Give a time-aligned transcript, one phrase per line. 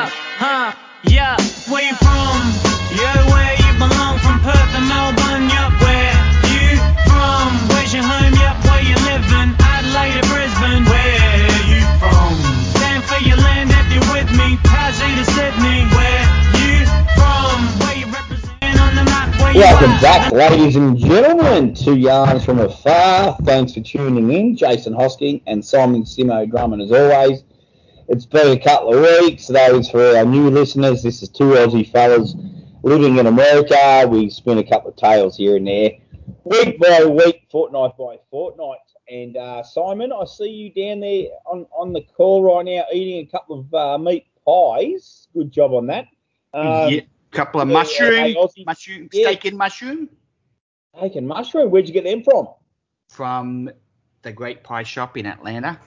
[0.00, 0.08] Yeah,
[0.40, 0.72] huh,
[1.04, 1.36] yeah.
[1.68, 2.40] Where you from?
[2.96, 5.44] Yeah, where you belong from Perth Melbourne.
[5.52, 6.16] Yup, where
[6.48, 7.52] you from?
[7.68, 8.32] Where's your home?
[8.32, 9.52] Yup, where you living?
[9.60, 10.88] Adelaide Brisbane.
[10.88, 12.32] Where you from?
[12.80, 14.56] Stand for your land if you're with me.
[14.64, 15.84] Tassie to Sydney.
[15.92, 16.24] Where
[16.64, 16.80] you
[17.20, 17.60] from?
[17.84, 19.36] Where you represent on the map?
[19.36, 23.36] Where you Welcome back, ladies and gentlemen, to Yarns from Afar.
[23.44, 24.56] Thanks for tuning in.
[24.56, 27.44] Jason Hosking and Simon Simo Drummond, as always.
[28.10, 29.46] It's been a couple of weeks.
[29.46, 32.34] Those for our new listeners, this is two Aussie fellas
[32.82, 34.04] living in America.
[34.10, 35.92] We spin a couple of tales here and there,
[36.42, 38.78] week by week, fortnight by fortnight.
[39.08, 43.24] And uh, Simon, I see you down there on, on the call right now eating
[43.28, 45.28] a couple of uh, meat pies.
[45.32, 46.06] Good job on that.
[46.52, 49.28] Um, yeah, couple of yeah, mushroom, Aussie- mushroom, yeah.
[49.28, 50.08] steak and mushroom
[50.96, 51.70] Steak and mushroom.
[51.70, 52.48] Where'd you get them from?
[53.08, 53.70] from
[54.22, 55.78] the Great Pie Shop in Atlanta,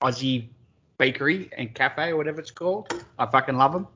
[0.00, 0.50] Aussie
[0.98, 2.92] Bakery and Cafe or whatever it's called.
[3.18, 3.86] I fucking love them.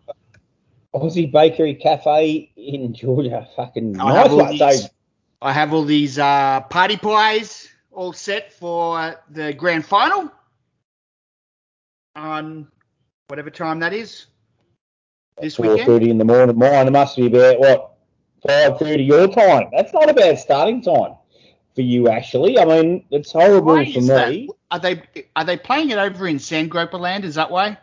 [0.95, 3.49] Aussie Bakery Cafe in Georgia.
[3.57, 4.47] Fucking I nice have all.
[4.47, 4.91] These,
[5.41, 10.31] I have all these uh, party pies all set for the grand final
[12.15, 12.69] on
[13.29, 14.27] whatever time that is
[15.41, 15.87] this four weekend.
[15.87, 16.57] thirty in the morning.
[16.57, 17.95] Mine must be about what
[18.47, 19.69] five thirty your time.
[19.73, 21.15] That's not a bad starting time
[21.75, 22.59] for you, actually.
[22.59, 24.07] I mean, it's horrible Why for me.
[24.09, 24.49] that?
[24.73, 25.03] Are they
[25.37, 27.27] are they playing it over in Sandgroper Land?
[27.27, 27.77] Is that why?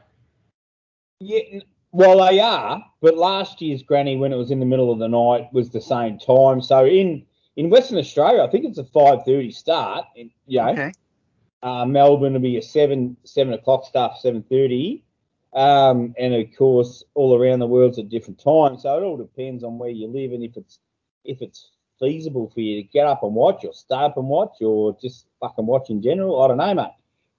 [1.20, 1.60] Yeah,
[1.92, 5.08] well, they are, but last year's granny, when it was in the middle of the
[5.08, 6.62] night, was the same time.
[6.62, 7.26] So in
[7.58, 10.06] in Western Australia, I think it's a five thirty start.
[10.18, 10.92] And, you know, Okay.
[11.62, 15.04] uh, Melbourne will be a seven seven o'clock start, seven thirty,
[15.54, 18.82] um, and of course all around the world's at different times.
[18.82, 20.80] So it all depends on where you live and if it's
[21.24, 24.56] if it's feasible for you to get up and watch, or stay up and watch,
[24.62, 26.42] or just fucking watch in general.
[26.42, 26.92] I don't know, mate.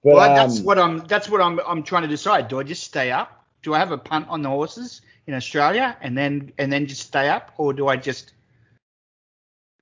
[0.03, 0.99] But, well, that's um, what I'm.
[1.07, 1.59] That's what I'm.
[1.67, 2.47] I'm trying to decide.
[2.47, 3.45] Do I just stay up?
[3.61, 7.01] Do I have a punt on the horses in Australia and then and then just
[7.01, 8.33] stay up, or do I just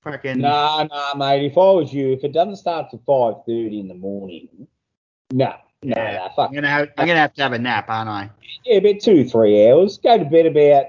[0.04, 0.40] fucking?
[0.40, 1.46] Nah, nah, mate.
[1.46, 4.50] If I was you, if it doesn't start till five thirty in the morning,
[5.32, 6.18] no, nah, Yeah.
[6.18, 6.50] nah, fuck.
[6.50, 6.90] I'm gonna have.
[6.98, 8.30] I'm gonna have to have a nap, aren't I?
[8.66, 9.98] Yeah, about two, three hours.
[9.98, 10.86] Go to bed about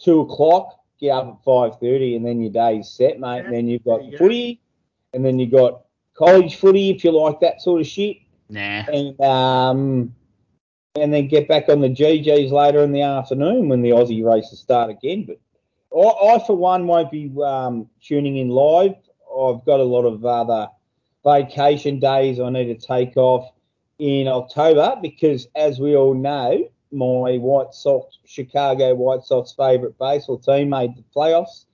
[0.00, 0.80] two o'clock.
[1.00, 3.38] Get up at five thirty, and then your day's set, mate.
[3.38, 4.18] Yeah, and then you've got there you go.
[4.18, 4.60] footy,
[5.12, 5.82] and then you've got
[6.14, 8.18] college footy if you like that sort of shit,
[8.48, 8.60] Nah.
[8.88, 10.14] and um,
[10.94, 14.60] and then get back on the GGs later in the afternoon when the Aussie races
[14.60, 15.26] start again.
[15.26, 15.38] But
[15.96, 18.94] I, I for one, won't be um, tuning in live.
[19.36, 20.68] I've got a lot of other
[21.24, 23.50] vacation days I need to take off
[23.98, 30.38] in October because, as we all know, my White Sox, Chicago White Sox favourite baseball
[30.38, 31.64] team made the playoffs.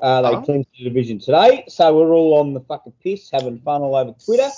[0.00, 0.42] Uh, they Oh.
[0.42, 4.12] clinched the division today, so we're all on the fucking piss, having fun all over
[4.24, 4.48] Twitter.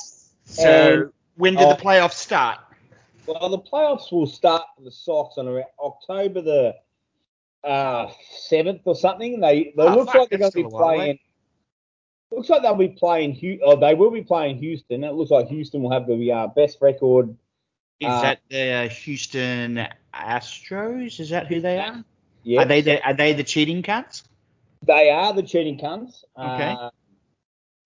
[0.45, 0.63] So
[1.03, 1.71] And- when did oh.
[1.75, 2.59] the playoffs start?
[3.27, 6.75] Well, the playoffs will start for the Sox on around October the
[7.63, 9.41] uh, seventh or something.
[9.41, 11.19] They they Oh, look fuck, like they're going to be playing.
[12.33, 13.61] Looks like they'll be playing.
[13.63, 15.05] Oh, they will be playing Houston.
[15.05, 17.37] It looks like Houston will have the uh, best record.
[18.01, 21.21] Is Uh, that the Houston Astros?
[21.21, 22.03] Is that who they are?
[22.43, 24.23] Yeah, Are they the Are they the cheating cunts?
[24.87, 26.25] They are the cheating cunts.
[26.39, 26.73] Okay.
[26.73, 26.91] Uh,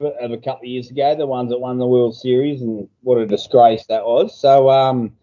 [0.00, 3.16] of a couple of years ago, the ones that won the World Series, and what
[3.19, 4.38] a disgrace that was.
[4.38, 5.16] So, um,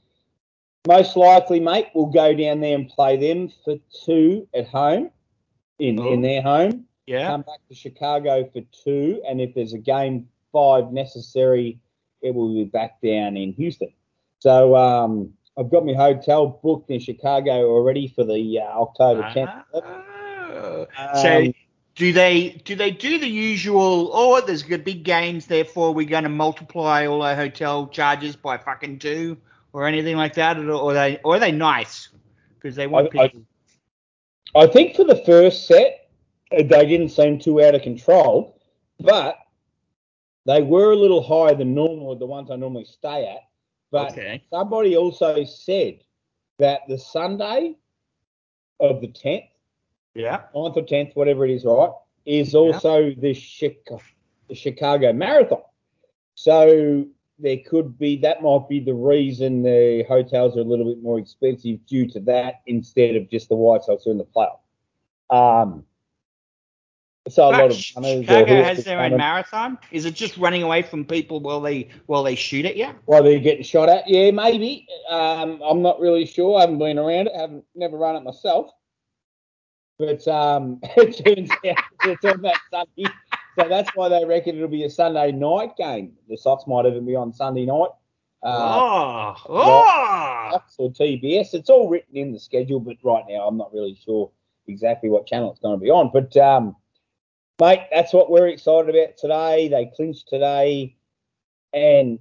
[0.88, 3.75] most likely, mate, we'll go down there and play them for
[4.06, 5.12] two at home,
[5.79, 6.12] in Oh.
[6.12, 6.85] in their home.
[7.06, 7.28] Yeah.
[7.28, 11.79] Come back to Chicago for two, and if there's a game five necessary,
[12.22, 13.94] it will be back down in Houston.
[14.41, 19.63] So, um, I've got my hotel booked in Chicago already for the uh, October 10th.
[19.74, 20.88] Oh.
[21.22, 21.53] so Um,
[21.96, 24.09] do they do they do the usual?
[24.13, 28.57] Oh, there's good big games, therefore we're going to multiply all our hotel charges by
[28.57, 29.38] fucking two,
[29.74, 32.09] or anything like that, or, or they or are they nice
[32.56, 33.41] because they want I- I- people?
[34.56, 36.09] I think for the first set,
[36.52, 38.59] uh, they didn't seem too out of control,
[39.00, 39.38] but
[40.46, 43.44] they were a little higher than normal, the ones I normally stay at.
[43.91, 44.44] But okay.
[44.50, 46.00] somebody also said
[46.59, 47.75] that the Sunday
[48.79, 49.49] of the 10th,
[50.16, 50.43] Yeah.
[50.55, 51.91] 9th or 10th, whatever it is, right,
[52.26, 53.99] is also the, Chica-
[54.47, 55.61] the Chicago Marathon.
[56.35, 57.05] So
[57.40, 61.20] there could be, that might be the reason the hotels are a little bit more
[61.20, 64.59] expensive due to that instead of just the White Sox in the playoff.
[65.29, 65.85] Um,
[67.29, 69.78] so a lot of But runners or Chicago has their own marathon.
[69.91, 72.90] Is it just running away from people while they while they shoot at you?
[73.06, 74.88] While they're getting shot at, yeah, maybe.
[75.09, 76.58] Um, I'm not really sure.
[76.58, 77.34] I haven't been around it.
[77.35, 78.72] I haven't never run it myself.
[80.00, 83.14] But um, it turns out it's on that Sunday,
[83.59, 86.14] so that's why they reckon it'll be a Sunday night game.
[86.28, 87.90] The Sox might even be on Sunday night.
[88.44, 90.62] Uh, oh, oh.
[90.79, 91.53] Or TBS.
[91.53, 94.32] It's all written in the schedule, but right now I'm not really sure
[94.67, 96.09] exactly what channel it's going to be on.
[96.12, 96.76] But um,
[97.61, 99.69] mate, that's what we're excited about today.
[99.69, 100.96] They clinched today,
[101.73, 102.17] and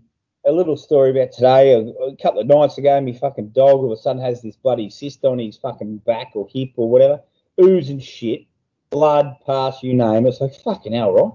[0.47, 1.73] a little story about today.
[1.73, 4.91] A, couple of nights ago, my fucking dog all of a sudden has this bloody
[4.91, 7.21] cyst on his fucking back or hip or whatever,
[7.61, 8.43] oozing shit,
[8.91, 10.29] blood, pus, you name it.
[10.29, 11.33] It's like fucking hell, right?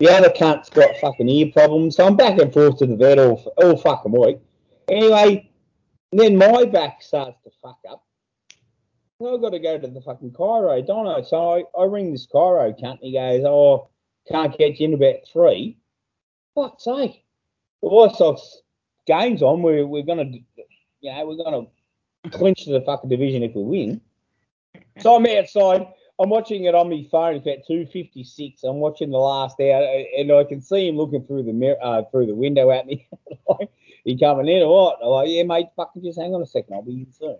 [0.00, 3.18] The other cunt's got fucking ear problems, so I'm back and forth to the vet
[3.18, 4.38] all, all fucking week.
[4.88, 5.50] Anyway,
[6.12, 8.05] then my back starts to fuck up.
[9.20, 11.22] I've got to go to the fucking chiro, don't I?
[11.22, 13.88] So I, I ring this chiro he goes, Oh,
[14.28, 15.78] can't get you in about three.
[16.54, 17.24] Fuck's sake.
[17.82, 18.62] The Sox
[19.06, 19.62] game's on.
[19.62, 20.62] We're, we're going to,
[21.00, 21.68] you know, we're going
[22.24, 24.00] to clinch the fucking division if we win.
[25.00, 25.86] So I'm outside.
[26.18, 27.36] I'm watching it on my phone.
[27.36, 28.64] It's about 2:56.
[28.64, 32.02] I'm watching the last hour, and I can see him looking through the mirror, uh,
[32.10, 33.06] through the window at me.
[34.04, 34.98] he coming in or what?
[35.02, 36.74] I'm like, yeah, mate, fucking just hang on a second.
[36.74, 37.36] I'll be in soon.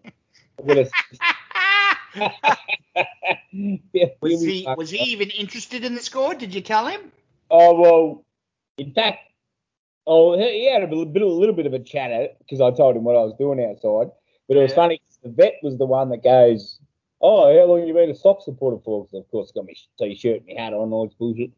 [2.17, 6.35] I'm gonna- Yeah, was he was he even interested in the score?
[6.35, 7.13] Did you tell him?
[7.51, 8.25] Oh well,
[8.79, 9.21] in fact,
[10.07, 12.71] oh he he had a little bit, a little bit of a chat because I
[12.71, 14.11] told him what I was doing outside.
[14.49, 14.77] But it was Yeah.
[14.77, 14.99] funny.
[14.99, 16.79] 'cause The vet was the one that goes,
[17.21, 19.73] "Oh, how long have you been a Sox supporter for?" 'Cause of course, got my
[19.99, 21.51] t-shirt, and my hat on, all this bullshit.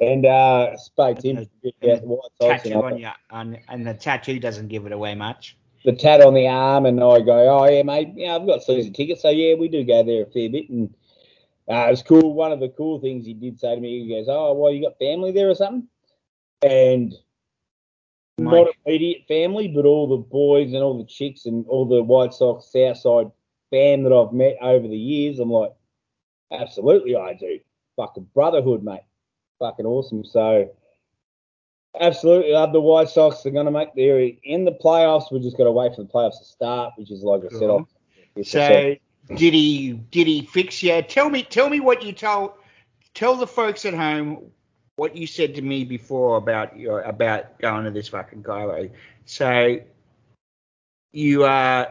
[0.00, 2.30] And uh, spoke to him And a bit about the White
[2.62, 5.56] Tattoo on you, on, and the tattoo doesn't give it away much.
[5.86, 8.92] The tat on the arm, and I go, "Oh yeah, mate, yeah, I've got season
[8.92, 10.92] tickets, so yeah, we do go there a fair bit." And
[11.70, 12.34] uh, it was cool.
[12.34, 14.82] One of the cool things he did say to me, he goes, "Oh, well, you
[14.82, 15.88] got family there or something?"
[16.62, 17.14] And
[18.38, 22.34] not immediate family, but all the boys and all the chicks and all the White
[22.34, 23.30] Sox Southside
[23.70, 25.72] fan that I've met over the years, I'm like,
[26.52, 27.58] absolutely, I do.
[27.96, 29.04] Fucking brotherhood, mate.
[29.58, 30.24] Fucking awesome.
[30.24, 30.70] So,
[32.00, 33.42] absolutely love the White Sox.
[33.42, 35.32] They're going to make their in the playoffs.
[35.32, 37.58] We've just got to wait for the playoffs to start, which is like I said.
[37.60, 37.70] Cool.
[38.36, 38.94] I'll- So
[39.34, 41.00] did he did he fix you?
[41.02, 42.52] Tell me tell me what you told
[43.14, 44.50] tell the folks at home
[44.96, 48.90] what you said to me before about your about going to this fucking chiro.
[49.24, 49.78] So
[51.12, 51.86] you uh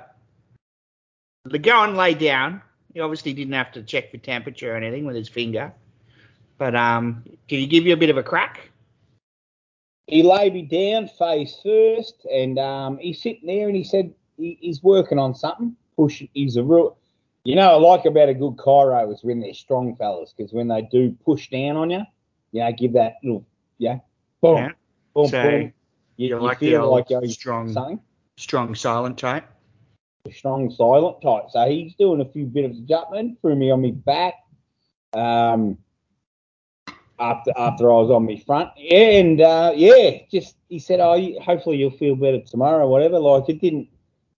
[1.45, 2.61] the go and lay down.
[2.93, 5.73] He obviously didn't have to check for temperature or anything with his finger.
[6.57, 8.69] But um can he give you a bit of a crack?
[10.07, 14.57] He laid me down face first, and um, he's sitting there, and he said he,
[14.61, 15.75] he's working on something.
[15.97, 16.97] Pushing, he's a real.
[17.43, 20.67] You know, I like about a good chiro is when they're strong fellas, because when
[20.67, 22.01] they do push down on you,
[22.51, 23.45] you know, give that little,
[23.77, 23.99] yeah,
[24.41, 24.71] boom, Yeah.
[25.13, 25.73] boom, So, boom.
[26.17, 27.99] You, you like the feel old like you're strong- something,
[28.37, 29.47] Strong silent type.
[30.33, 31.45] strong, silent type.
[31.51, 34.33] So he's doing a few bit of adjustment, threw me on my back.
[35.13, 35.77] Um,
[37.19, 38.69] after after I was on my front.
[38.91, 43.19] And uh, yeah, just he said, "Oh, you- hopefully you'll feel better tomorrow, or whatever."
[43.19, 43.87] Like it didn't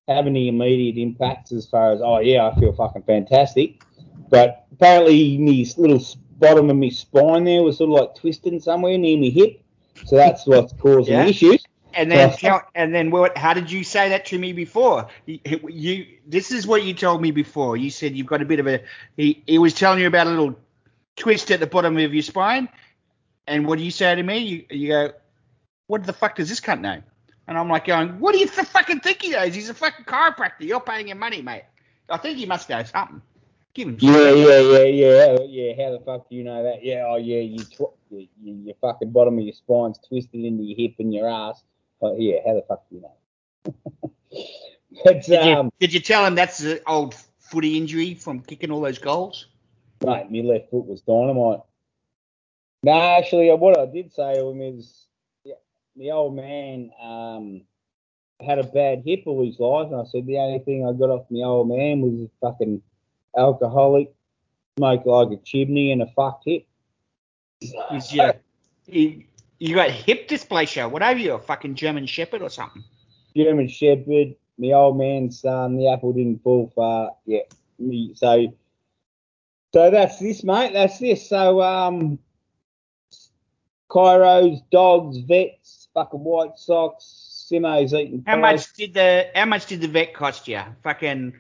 [0.08, 3.82] have any immediate impacts as far as, "Oh yeah, I feel fucking fantastic."
[4.30, 6.04] But apparently, my little
[6.40, 9.62] bottom of my spine there was sort of like twisting somewhere near my hip,
[10.06, 11.26] so that's what's causing Yeah.
[11.26, 11.64] issues.
[11.94, 13.36] And then, So- tell, and then what?
[13.38, 15.08] How did you say that to me before?
[15.26, 17.76] You, you, this is what you told me before.
[17.76, 18.82] You said you've got a bit of a.
[19.16, 20.60] He, he was telling you about a little
[21.18, 22.70] twist at the bottom of your spine,
[23.46, 24.38] and what do you say to me?
[24.38, 25.12] You, you go,
[25.88, 27.02] "What the fuck does this cunt know?"
[27.48, 29.54] And I'm like going, "What do you fucking think he knows?
[29.54, 30.62] He's a fucking chiropractor.
[30.62, 31.64] You're paying him money, mate.
[32.10, 33.22] I think he must know something.
[33.74, 35.84] Give him." Yeah, yeah, yeah, yeah, yeah.
[35.84, 36.84] How the fuck do you know that?
[36.84, 40.64] Yeah, oh yeah, you, tw- you, you your fucking bottom of your spine's twisted into
[40.64, 41.64] your hip and your ass.
[42.02, 43.74] Oh, yeah, how the fuck do you know?
[45.04, 48.72] but Did you, um, did you tell him that's an old footy injury from kicking
[48.72, 49.48] all those goals?
[50.06, 51.62] Mate, my left foot was dynamite.
[52.84, 55.06] No, actually, uh, what I did say to him is,
[55.44, 55.56] yeah,
[55.96, 57.62] the old man um
[58.46, 61.10] had a bad hip all his life, and I said the only thing I got
[61.10, 62.82] off my old man was a fucking
[63.36, 64.14] alcoholic,
[64.78, 66.68] smoke like a chimney, and a fucked hip.
[67.92, 68.32] Is you,
[68.86, 69.24] you,
[69.58, 70.90] you got hip dysplasia.
[70.90, 72.84] What are you, a fucking German Shepherd or something?
[73.36, 77.12] German Shepherd, my old man's son, the apple didn't fall far.
[77.26, 77.42] Yeah.
[78.14, 78.54] So
[79.74, 80.74] so that's this, mate.
[80.74, 81.28] That's this.
[81.30, 82.20] So um
[83.90, 88.42] chiros, dogs, vets, fucking White Sox, Simo's eating How pies.
[88.42, 90.62] much did the how much did the vet cost you?
[90.84, 91.34] Fucking,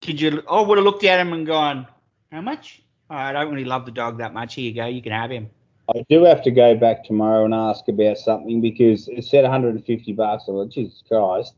[0.00, 0.42] did you?
[0.50, 1.86] I would have looked at him and gone,
[2.32, 2.82] how much?
[3.08, 4.54] Oh, I don't really love the dog that much.
[4.54, 5.48] Here you go, you can have him.
[5.94, 10.12] I do have to go back tomorrow and ask about something because it said 150
[10.14, 10.44] bucks.
[10.48, 11.54] I'm like, Jesus Christ.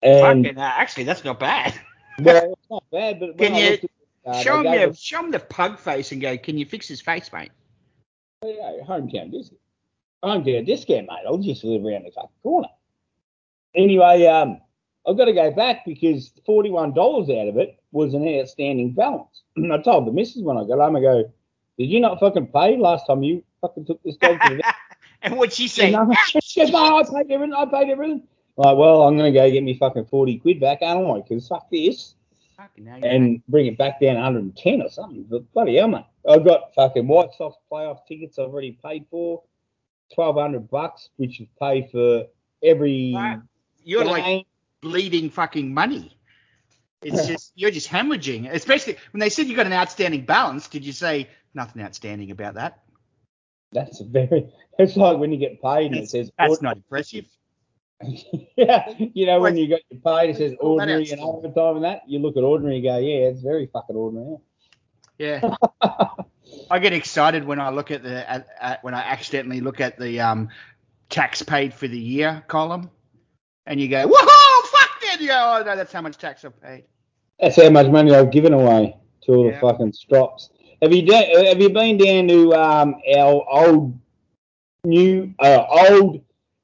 [0.00, 1.74] And Fucking, uh, actually, that's not bad.
[2.20, 3.88] well, it's not bad, but when Can you
[4.24, 6.88] the card, show him your, show him the pug face and go, can you fix
[6.88, 7.50] his face, mate?
[8.44, 9.60] Yeah, hometown discount.
[10.24, 11.24] Hometown discount, mate.
[11.26, 12.68] I'll just live around the fucking corner.
[13.74, 14.60] Anyway, um,
[15.06, 19.42] I've got to go back because forty-one dollars out of it was an outstanding balance.
[19.56, 21.32] And I told the missus when I got home, I go,
[21.78, 24.74] "Did you not fucking pay last time you fucking took this dog to the vet?"
[25.22, 25.94] and what'd she say?
[26.42, 27.54] She said, no, I paid everything.
[27.54, 28.22] I paid everything.
[28.56, 31.26] Like, well, I'm going to go get me fucking 40 quid back, aren't I?
[31.26, 32.14] Because fuck this.
[32.62, 33.12] Fucking hell, yeah.
[33.12, 35.26] And bring it back down 110 or something.
[35.28, 36.04] But bloody hell, mate.
[36.28, 39.42] I've got fucking White Sox playoff tickets I've already paid for.
[40.14, 42.26] 1200 bucks, which is paid for
[42.62, 43.40] every Right.
[43.82, 44.46] You're like
[44.80, 46.16] bleeding fucking money.
[47.02, 48.52] It's just you're just hemorrhaging.
[48.52, 50.68] Especially when they said you got an outstanding balance.
[50.68, 52.82] Did you say nothing outstanding about that?
[53.72, 54.52] That's a very.
[54.78, 56.30] It's like when you get paid and it says.
[56.38, 57.26] that's not impressive.
[58.56, 62.02] yeah, you know when you get your paid, it says ordinary and overtime and that.
[62.06, 64.36] You look at ordinary, and go, yeah, it's very fucking ordinary.
[65.18, 65.54] Yeah.
[66.70, 69.98] I get excited when I look at the at, at, when I accidentally look at
[69.98, 70.48] the um,
[71.08, 72.90] tax paid for the year column,
[73.66, 76.60] and you go, "Whoa, fuck that!" You go, "Oh no, that's how much tax I've
[76.60, 76.84] paid."
[77.40, 79.52] That's how much money I've given away to all Yeah.
[79.52, 80.50] the fucking strops.
[80.80, 83.98] Have you done, have you been down to um, our old
[84.84, 86.22] new uh, old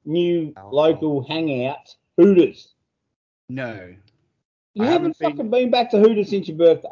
[0.09, 0.69] new Oh.
[0.69, 2.73] local hangout Hooters?
[3.47, 3.95] No,
[4.73, 6.89] You haven't, haven't been- fucking been back to Hooters since your birthday.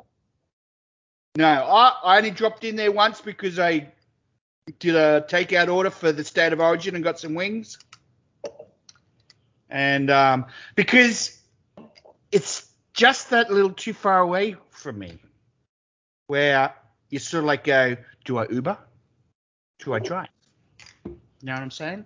[1.37, 3.91] no, I, I only dropped in there once because I
[4.79, 7.77] did a takeout order for the state of origin and got some wings,
[9.69, 10.45] and um,
[10.75, 11.39] because
[12.31, 15.19] it's just that little too far away from me,
[16.27, 16.73] where
[17.09, 17.95] you sort of like go,
[18.25, 18.77] do I Uber?
[19.79, 20.27] Do I drive?
[21.05, 22.05] You know what I'm saying?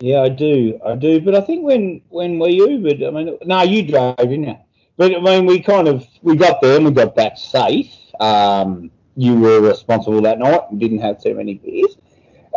[0.00, 1.20] Yeah, I do, I do.
[1.20, 4.56] But I think when when we Ubered, I mean, no, you drove, didn't you?
[4.96, 7.94] But I mean, we kind of we got there and we got back safe.
[8.20, 11.96] Um, you were responsible that night and didn't have too many beers.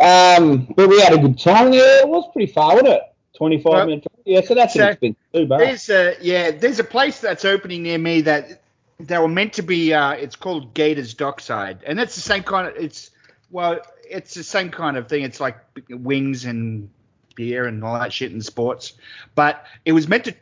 [0.00, 1.72] Um, but we had a good time.
[1.72, 3.02] Yeah, it was pretty far, wasn't it?
[3.36, 4.06] Twenty five Well, minutes.
[4.24, 5.58] Yeah, so that's so an expensive Uber.
[5.58, 8.62] There's a yeah, there's a place that's opening near me that
[8.98, 9.94] they were meant to be.
[9.94, 12.76] Uh, it's called Gators Dockside, and that's the same kind of.
[12.76, 13.10] It's
[13.50, 13.78] well,
[14.08, 15.22] it's the same kind of thing.
[15.22, 15.56] It's like
[15.88, 16.90] wings and
[17.38, 18.94] beer and all that shit and sports,
[19.36, 20.34] but it was meant to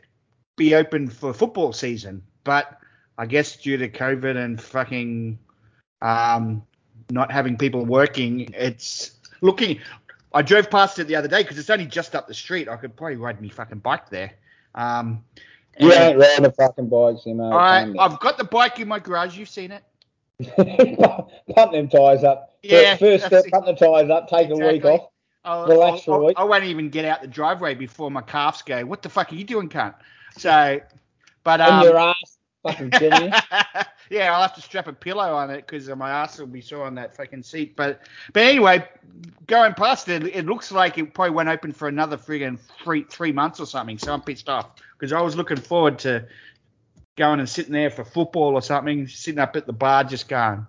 [0.57, 2.79] be open for football season, but
[3.17, 5.37] I guess due to COVID and fucking
[6.01, 6.63] um,
[7.11, 9.11] not having people working, it's
[9.41, 9.79] looking.
[10.33, 12.67] I drove past it the other day because it's only just up the street.
[12.67, 14.33] I could probably ride my fucking bike there.
[14.75, 15.23] Um,
[15.79, 17.53] you ain't riding a fucking bike, Simo.
[17.53, 19.37] I, I've got the bike in my garage.
[19.37, 19.83] You've seen it.
[21.55, 22.57] pump them tyres up.
[22.63, 25.09] Yeah, First step, pump the tyres up, take a week off.
[25.47, 26.33] I'll, Relax for a I'll-.
[26.37, 28.85] I won't even get out the driveway before my calves go.
[28.85, 29.95] What the fuck are you doing, cunt?
[30.37, 30.81] So,
[31.43, 33.31] but um, your ass fucking you.
[34.09, 36.85] yeah, I'll have to strap a pillow on it because my ass will be sore
[36.85, 37.75] on that fucking seat.
[37.75, 38.01] But
[38.33, 38.87] but anyway,
[39.47, 43.31] going past it, it looks like it probably won't open for another friggin' three three
[43.31, 43.97] months or something.
[43.97, 46.27] So I'm pissed off because I was looking forward to
[47.15, 50.67] going and sitting there for football or something, sitting up at the bar just going.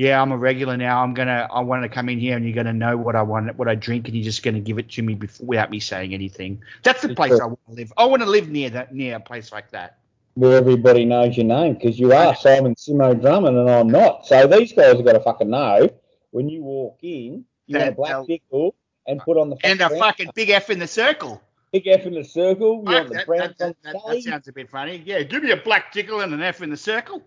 [0.00, 1.02] Yeah, I'm a regular now.
[1.02, 1.46] I'm gonna.
[1.52, 3.74] I want to come in here, and you're gonna know what I want, what I
[3.74, 6.62] drink, and you're just gonna give it to me before, without me saying anything.
[6.82, 7.92] That's the place I want to live.
[7.98, 9.98] I want to live near that, near a place like that.
[10.36, 14.26] where everybody knows your name because you are Simon Simo Drummond and I'm not.
[14.26, 15.90] So these guys have got to fucking know
[16.30, 18.74] when you walk in, you want a black pickle
[19.06, 21.42] and put on the And a brown- fucking big F in the circle.
[21.72, 22.82] big F in the circle.
[22.86, 25.02] You want the that, brown that, that, that, that sounds a bit funny.
[25.04, 27.22] Yeah, give me a black tickle and an F in the circle.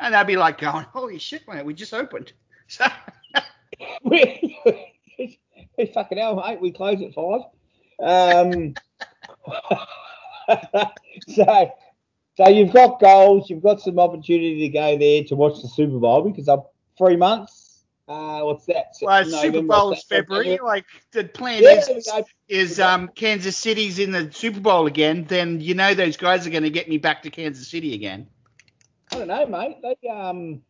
[0.00, 2.32] And they'll be like going, holy shit, man, we just opened.
[2.68, 2.84] So,
[4.02, 6.60] we fucking hell, mate.
[6.60, 7.42] We close at five.
[8.00, 8.74] Um,
[11.28, 11.72] so,
[12.36, 13.48] so you've got goals.
[13.48, 16.62] You've got some opportunity to go there to watch the Super Bowl because I'm
[16.98, 17.84] three months.
[18.08, 18.94] Uh, what's that?
[19.02, 20.58] well, Super Bowl is October, February.
[20.62, 22.08] Like, the plan Yeah, is,
[22.48, 25.24] is um, Kansas City's in the Super Bowl again.
[25.24, 28.28] Then you know those guys are going to get me back to Kansas City again.
[29.16, 29.78] I don't know, mate.
[29.82, 30.60] They um,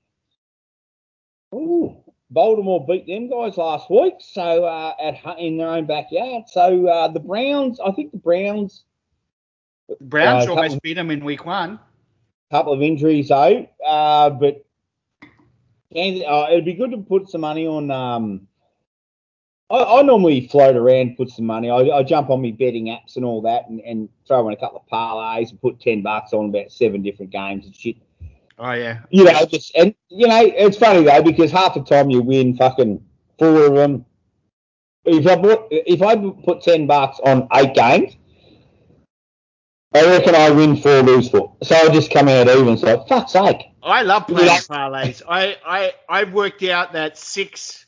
[1.52, 1.96] ooh,
[2.30, 6.44] Baltimore beat them guys last week, so uh, at in their own backyard.
[6.46, 8.84] So uh, the Browns, I think the Browns,
[10.00, 11.80] Browns Uh, almost beat them in week one.
[12.52, 14.64] couple of injuries though, uh, but
[15.92, 17.90] Kansas, uh, it'd be good to put some money on.
[17.90, 18.46] Um,
[19.70, 21.68] I, I normally float around, put some money.
[21.68, 24.56] I, I jump on my betting apps and all that, and, and throw in a
[24.56, 27.96] couple of parlays and put ten bucks on about seven different games and shit.
[28.58, 29.00] Oh, yeah.
[29.10, 32.56] you know, just and you know, it's funny though because half the time you win
[32.56, 33.04] fucking
[33.38, 34.04] four of them.
[35.04, 38.16] If I put if I put ten bucks on eight games,
[39.94, 41.54] I reckon I win four, lose four.
[41.62, 42.76] So I just come out even.
[42.78, 43.62] So fuck's sake.
[43.82, 45.22] I love playing parlays.
[45.28, 47.86] I, I I've worked out that six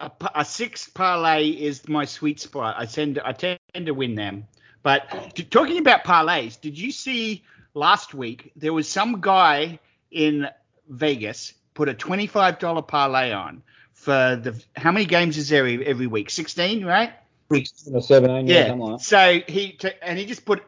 [0.00, 2.76] a, a six parlay is my sweet spot.
[2.78, 4.46] I tend I tend to win them,
[4.82, 7.44] But talking about parlays, did you see
[7.74, 9.78] last week there was some guy
[10.10, 10.48] in
[10.88, 16.06] Vegas put a twenty-five dollar parlay on for the how many games is there every
[16.06, 16.30] week?
[16.30, 17.12] Sixteen, right?
[17.52, 18.72] Sixteen or seventeen, yeah, Yeah.
[18.74, 19.00] like.
[19.00, 20.62] So he t- and he just put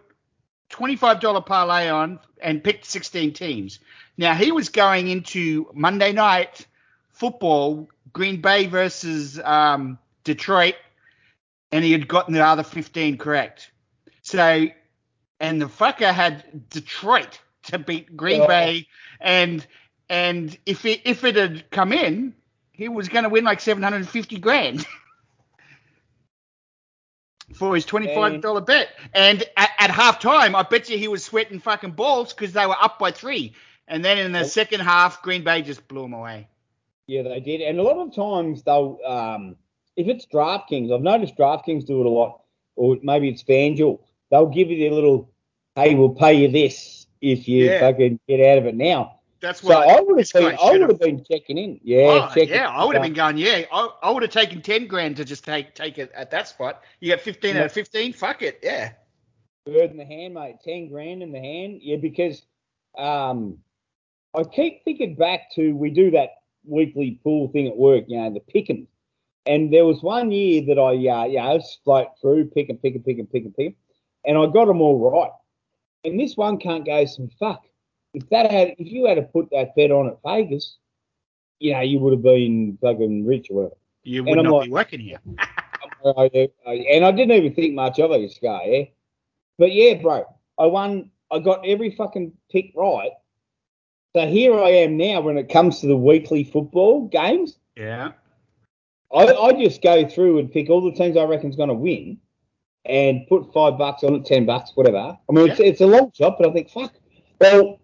[0.68, 3.80] twenty-five dollar parlay on and picked sixteen teams.
[4.16, 6.66] Now he was going into Monday night
[7.12, 10.74] football, Green Bay versus um, Detroit,
[11.72, 13.70] and he had gotten the other fifteen correct.
[14.22, 14.68] So,
[15.40, 18.46] and the fucker had Detroit to beat Green Oh.
[18.46, 18.86] Bay,
[19.20, 19.66] and
[20.08, 22.34] and if it if it had come in,
[22.72, 24.86] he was going to win like seven hundred and fifty grand.
[27.54, 31.58] For his twenty-five dollar bet, and at, at halftime, I bet you he was sweating
[31.58, 33.54] fucking balls because they were up by three.
[33.88, 36.46] And then in the second half, Green Bay just blew him away.
[37.08, 37.60] Yeah, they did.
[37.60, 39.56] And a lot of times they'll, um,
[39.96, 42.42] if it's DraftKings, I've noticed DraftKings do it a lot,
[42.76, 43.98] or maybe it's FanDuel.
[44.30, 45.30] They'll give you their little,
[45.74, 47.80] hey, we'll pay you this if you Yeah.
[47.80, 49.20] fucking get out of it now.
[49.40, 51.80] That's So why I would have been, I would have been checking in.
[51.82, 52.50] Yeah, Oh, checking.
[52.50, 53.38] yeah, I would have been going.
[53.38, 56.46] Yeah, I, I would have taken ten grand to just take take it at that
[56.48, 56.82] spot.
[57.00, 58.12] You get fifteen out of fifteen.
[58.12, 58.60] Fuck it.
[58.62, 58.92] Yeah.
[59.64, 60.56] bird in the hand, mate.
[60.62, 61.80] Ten grand in the hand.
[61.82, 62.42] Yeah, because
[62.98, 63.58] um,
[64.34, 66.30] I keep thinking back to we do that
[66.66, 68.86] weekly pool thing at work, you know, the picking.
[69.46, 72.80] And there was one year that I, uh, yeah, I just float through, pick and
[72.80, 73.74] pick and pick and pick and pick,
[74.24, 75.30] and I got them all right.
[76.04, 77.64] And this one can't go some fuck.
[78.14, 80.76] If that had, if you had to put that bet on at Vegas,
[81.58, 83.76] you know, you would have been fucking rich or whatever.
[84.02, 85.18] You would not like- be working here.
[86.02, 88.84] And I didn't even think much of it, this guy, yeah.
[89.58, 90.24] But yeah, bro,
[90.58, 91.10] I won.
[91.30, 93.10] I got every fucking pick right.
[94.16, 97.58] So here I am now when it comes to the weekly football games.
[97.76, 98.12] Yeah.
[99.14, 102.18] I, I just go through and pick all the teams I reckon's going to win,
[102.84, 105.16] and put five bucks on it, ten bucks, whatever.
[105.28, 106.92] I mean, it's, it's a long shot, but I think fuck.
[107.40, 107.80] Well,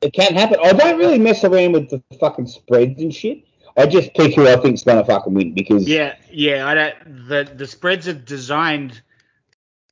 [0.00, 0.58] it can't happen.
[0.62, 3.44] I don't really mess around with the fucking spreads and shit.
[3.76, 6.66] I just pick who I think's to fucking win because Yeah, yeah.
[6.66, 7.28] I don't.
[7.28, 9.00] The the spreads are designed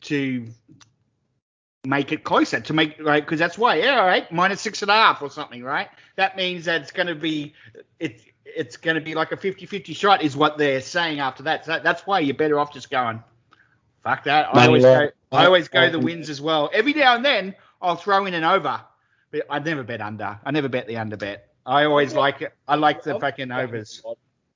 [0.02, 0.46] to
[1.86, 4.90] make it closer to make like because that's why yeah all right minus six and
[4.90, 7.54] a half or something right that means that it's going to be
[8.00, 11.64] it's it's going to be like a 50-50 shot is what they're saying after that
[11.64, 13.22] so that's why you're better off just going
[14.06, 17.16] fuck that i Money always go i always go the wins as well every now
[17.16, 18.80] and then i'll throw in an over
[19.32, 22.52] but i never bet under i never bet the under bet i always like it
[22.68, 24.02] i like the fucking overs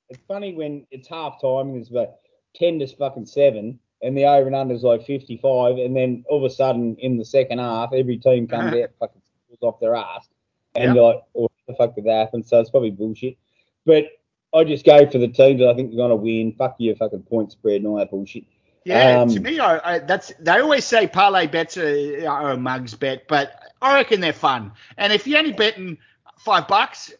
[0.09, 2.15] It's funny when it's half time and it's about
[2.53, 6.25] ten to fucking seven, and the over and under is like fifty five, and then
[6.29, 8.83] all of a sudden in the second half, every team comes uh-huh.
[8.83, 10.27] out fucking falls off their ass,
[10.75, 10.93] and Yeah.
[10.93, 12.43] you're like, oh, what the fuck did that happen?
[12.43, 13.37] So it's probably bullshit.
[13.85, 14.05] But
[14.53, 16.53] I just go for the teams that I think are gonna win.
[16.53, 18.43] Fuck your fucking point spread and all that bullshit.
[18.83, 22.57] Yeah, Um, to me, I, I, that's they always say parlay bets are, are a
[22.57, 24.71] mugs bet, but I reckon they're fun.
[24.97, 25.97] And if you're only betting
[26.39, 27.13] five bucks,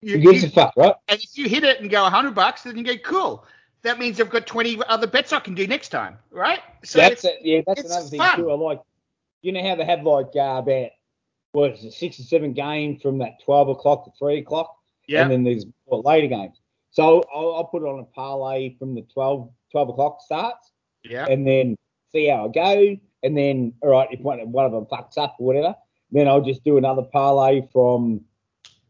[0.00, 0.94] you, gives you- a fuck, right?
[1.08, 3.44] and if you hit it and go a hundred bucks, then you go cool.
[3.82, 6.60] That means I've got twenty other bets I can do next time, right?
[6.84, 7.38] So that's it.
[7.42, 8.36] Yeah, that's another thing fun.
[8.38, 8.50] too.
[8.50, 8.80] I like,
[9.42, 10.90] you know how they have like uh, about
[11.52, 14.76] what is it, six or seven games from that twelve o'clock to three o'clock.
[15.08, 16.58] yeah, And then there's later games.
[16.92, 20.72] So I'll, I'll put it on a parlay from the 12, 12 o'clock starts
[21.04, 21.76] yeah, and then
[22.12, 22.96] see how I go.
[23.22, 25.74] And then, all right, if one, one of them fucks up or whatever,
[26.10, 28.22] then I'll just do another parlay from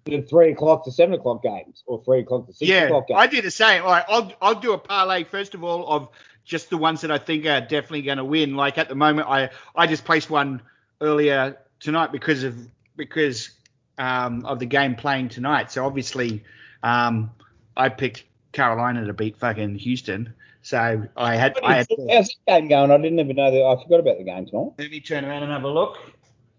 [0.04, 2.84] the three o'clock to seven o'clock games or three o'clock to six yeah.
[2.84, 3.18] o'clock games.
[3.20, 3.82] I do the same.
[3.82, 6.08] All right, I'll I'll do a parlay first of all of
[6.44, 8.56] just the ones that I think are definitely going to win.
[8.56, 10.62] Like at the moment, I I just placed one
[11.00, 12.56] earlier tonight because of
[12.96, 13.50] because
[13.98, 15.70] um, of the game playing tonight.
[15.70, 16.44] So obviously,
[16.82, 17.30] um,
[17.76, 20.34] I picked Carolina to beat fucking Houston.
[20.62, 21.86] So I had I had.
[22.10, 22.90] How's that game going?
[22.90, 23.64] I didn't even know that.
[23.64, 24.72] I forgot about the game tonight.
[24.78, 25.98] Let me turn around and have a look.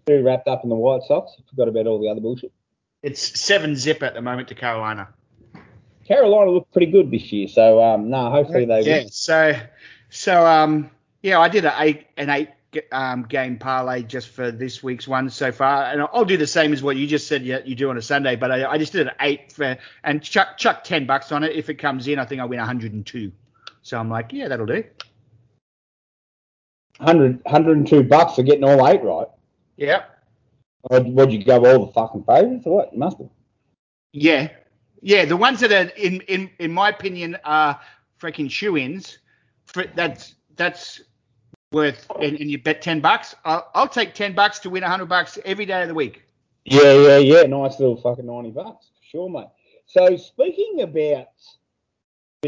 [0.07, 1.31] Too wrapped up in the White Sox.
[1.37, 2.51] I forgot about all the other bullshit.
[3.03, 5.09] It's seven zip at the moment to Carolina.
[6.07, 9.03] Carolina looked pretty good this year, so um, no, hopefully they yeah.
[9.03, 9.09] will.
[9.09, 9.59] So,
[10.09, 10.89] so um,
[11.21, 12.49] yeah, I did an eight an eight
[12.91, 16.73] um game parlay just for this week's one so far, and I'll do the same
[16.73, 18.35] as what you just said you, you do on a Sunday.
[18.35, 21.55] But I, I just did an eight for and chuck chuck ten bucks on it.
[21.55, 23.31] If it comes in, I think I win 102.
[23.81, 24.83] So I'm like, yeah, that'll do.
[26.97, 29.27] 100, 102 bucks for getting all eight right.
[29.77, 30.03] Yeah.
[30.83, 32.93] Or would you go all the fucking favourites or what?
[32.93, 33.29] You must have.
[34.13, 34.49] Yeah,
[35.01, 35.25] yeah.
[35.25, 37.79] The ones that are in in in my opinion are
[38.19, 39.19] freaking shoe-ins.
[39.95, 41.01] That's that's
[41.71, 43.35] worth and, and you bet ten bucks.
[43.45, 46.23] I'll, I'll take ten bucks to win hundred bucks every day of the week.
[46.65, 47.41] Yeah, yeah, yeah.
[47.43, 48.91] Nice little fucking 90 bucks.
[48.99, 49.47] For sure, mate.
[49.87, 51.29] So speaking about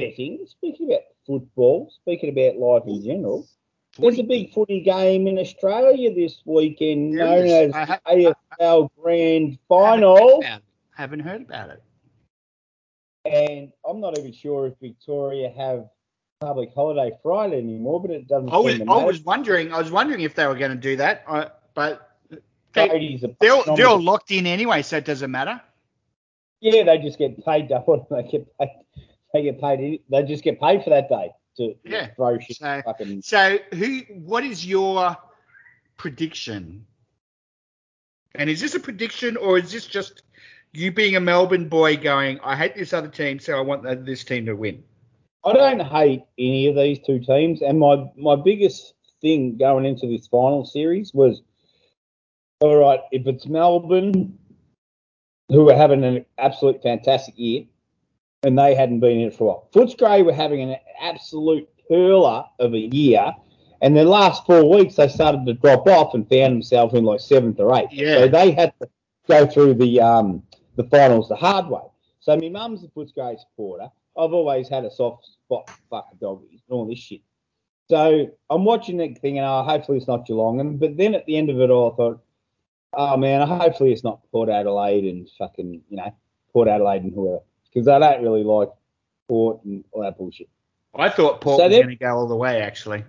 [0.04, 3.48] betting, speaking about football, speaking about life in general,
[3.98, 7.52] There's a big footy game in Australia this weekend There known is.
[7.52, 10.18] as I ha- AFL Grand Haven't Final.
[10.18, 10.62] heard about.
[10.96, 11.84] Haven't heard about it.
[13.26, 15.86] And I'm not even sure if Victoria have
[16.42, 19.72] public holiday Friday anymore, but it doesn't I was, seem to I was wondering.
[19.72, 22.18] I was wondering if they were going to do that, uh, but
[22.74, 25.62] they, they're, all, they're all locked in anyway, so it doesn't matter.
[26.60, 28.08] Yeah, they just get paid double.
[28.10, 28.70] They get paid.
[29.34, 30.02] They get paid.
[30.10, 32.08] They just get paid for that day to Yeah.
[32.16, 32.58] throw shit.
[32.58, 33.22] So- fucking.
[33.24, 34.00] So, who?
[34.12, 35.18] What is your
[35.98, 36.86] prediction?
[38.36, 40.24] And is this a prediction, or is this just
[40.72, 44.24] you being a Melbourne boy going, "I hate this other team, so I want this
[44.24, 44.84] team to win"?
[45.44, 50.06] I don't hate any of these two teams, and my my biggest thing going into
[50.08, 51.42] this final series was,
[52.60, 54.38] all right, if it's Melbourne,
[55.50, 57.66] who are having an absolute fantastic year,
[58.44, 59.70] and they hadn't been in it for a while.
[59.74, 63.34] Footscray were having an absolute hurler of a year,
[63.82, 67.20] and the last four weeks they started to drop off and found themselves in like
[67.20, 67.94] seventh or eighth.
[67.94, 68.20] Yeah.
[68.20, 68.90] So they had to
[69.28, 70.44] go through the um
[70.76, 71.82] the finals the hard way.
[72.20, 73.90] So my mum's a Footscray supporter.
[74.18, 77.22] I've always had a soft spot for fucking doggies and all this shit.
[77.90, 80.60] So I'm watching that thing and oh, hopefully it's not Geelong.
[80.60, 82.24] And but then at the end of it all, I thought,
[82.94, 86.14] oh man, hopefully it's not Port Adelaide and fucking you know
[86.54, 87.42] Port Adelaide and whoever
[87.74, 88.70] because I don't really like
[89.28, 90.50] Port and all that bullshit.
[90.96, 93.04] I thought Port So was going to go all the way, actually.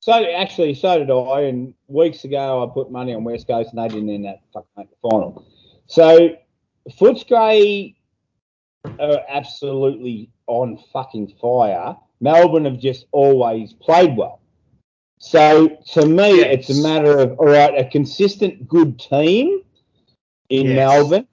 [0.00, 1.40] So actually, so did I.
[1.42, 4.68] And weeks ago, I put money on West Coast, and they didn't end that fucking
[4.76, 5.46] make the final.
[5.86, 6.36] So
[6.90, 7.94] Footscray
[9.00, 11.96] are absolutely on fucking fire.
[12.20, 14.40] Melbourne have just always played well.
[15.18, 16.68] So to me, Yes.
[16.68, 19.62] it's a matter of all right, a consistent good team
[20.50, 20.76] in Yes.
[20.76, 21.26] Melbourne.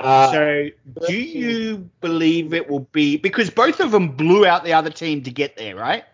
[0.00, 0.68] Uh, so,
[1.06, 5.22] do you believe it will be because both of them blew out the other team
[5.22, 6.04] to get there, right?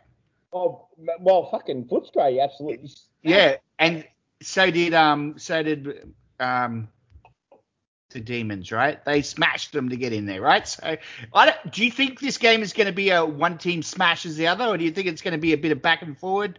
[0.52, 0.88] well,
[1.20, 2.90] well, fucking Footscray absolutely.
[3.22, 4.04] Yeah, and
[4.42, 6.88] so did um, so did um,
[8.10, 9.04] the Demons, right?
[9.04, 10.66] They smashed them to get in there, right?
[10.66, 10.96] So,
[11.34, 14.36] I don't, do you think this game is going to be a one team smashes
[14.36, 16.18] the other, or do you think it's going to be a bit of back and
[16.18, 16.58] forward?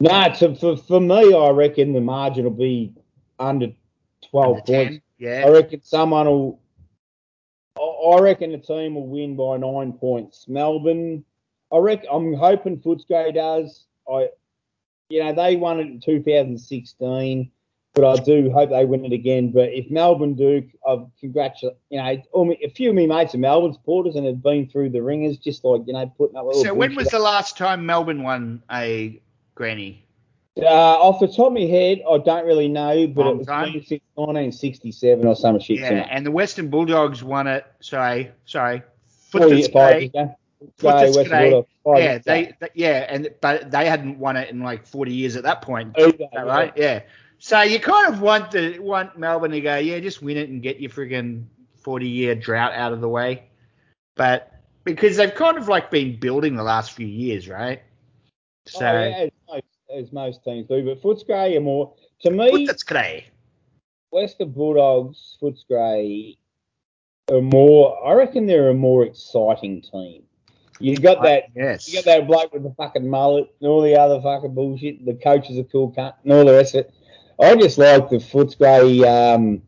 [0.00, 2.92] No, to, for for me, I reckon the margin will be
[3.38, 3.72] under
[4.30, 4.86] twelve Under 10?
[4.86, 5.04] points.
[5.20, 5.44] Yeah.
[5.46, 6.58] I reckon someone will.
[7.78, 10.46] I reckon the team will win by nine points.
[10.48, 11.24] Melbourne,
[11.70, 12.08] I reckon.
[12.10, 13.84] I'm hoping Footscray does.
[14.10, 14.28] I,
[15.10, 17.50] you know, they won it in 2016,
[17.94, 19.52] but I do hope they win it again.
[19.52, 21.76] But if Melbourne do, I've congratulate.
[21.90, 25.02] You know, a few of my mates are Melbourne supporters and have been through the
[25.02, 26.46] ringers, just like you know, putting up.
[26.54, 27.12] So when was bullshit.
[27.12, 29.20] the last time Melbourne won a
[29.54, 30.02] granny?
[30.58, 33.46] Uh, off the top of my head, I don't really know, but Long it was
[33.46, 33.72] time?
[33.72, 35.78] been since 1967 or some shit.
[35.78, 37.64] Yeah, and the Western Bulldogs won it.
[37.80, 38.82] Sorry, sorry.
[39.30, 40.36] Four years, five years ago.
[40.80, 41.50] Go, Western Footscray.
[41.50, 45.12] Bulldogs, five Yeah, they, they yeah, and but they hadn't won it in like 40
[45.12, 45.96] years at that point.
[45.96, 46.72] Is that right?
[46.76, 47.02] Yeah.
[47.38, 50.62] So you kind of want the want Melbourne to go, yeah, just win it and
[50.62, 51.44] get your friggin'
[51.82, 53.44] 40 year drought out of the way.
[54.16, 54.52] But
[54.84, 57.82] because they've kind of like been building the last few years, right?
[58.66, 59.64] So Oh, yeah, most,
[59.96, 60.84] as most teams do.
[60.84, 63.24] But Footscray are more, to me, Footscray.
[64.10, 66.36] Western Bulldogs, Footscray
[67.30, 70.24] are more, I reckon they're a more exciting team.
[70.80, 71.44] You got that.
[71.54, 71.88] Yes.
[71.88, 75.04] You got that bloke with the fucking mullet and all the other fucking bullshit.
[75.04, 76.94] The coach is a cool cunt and all the rest of it.
[77.38, 79.62] I just like the Footscray, um,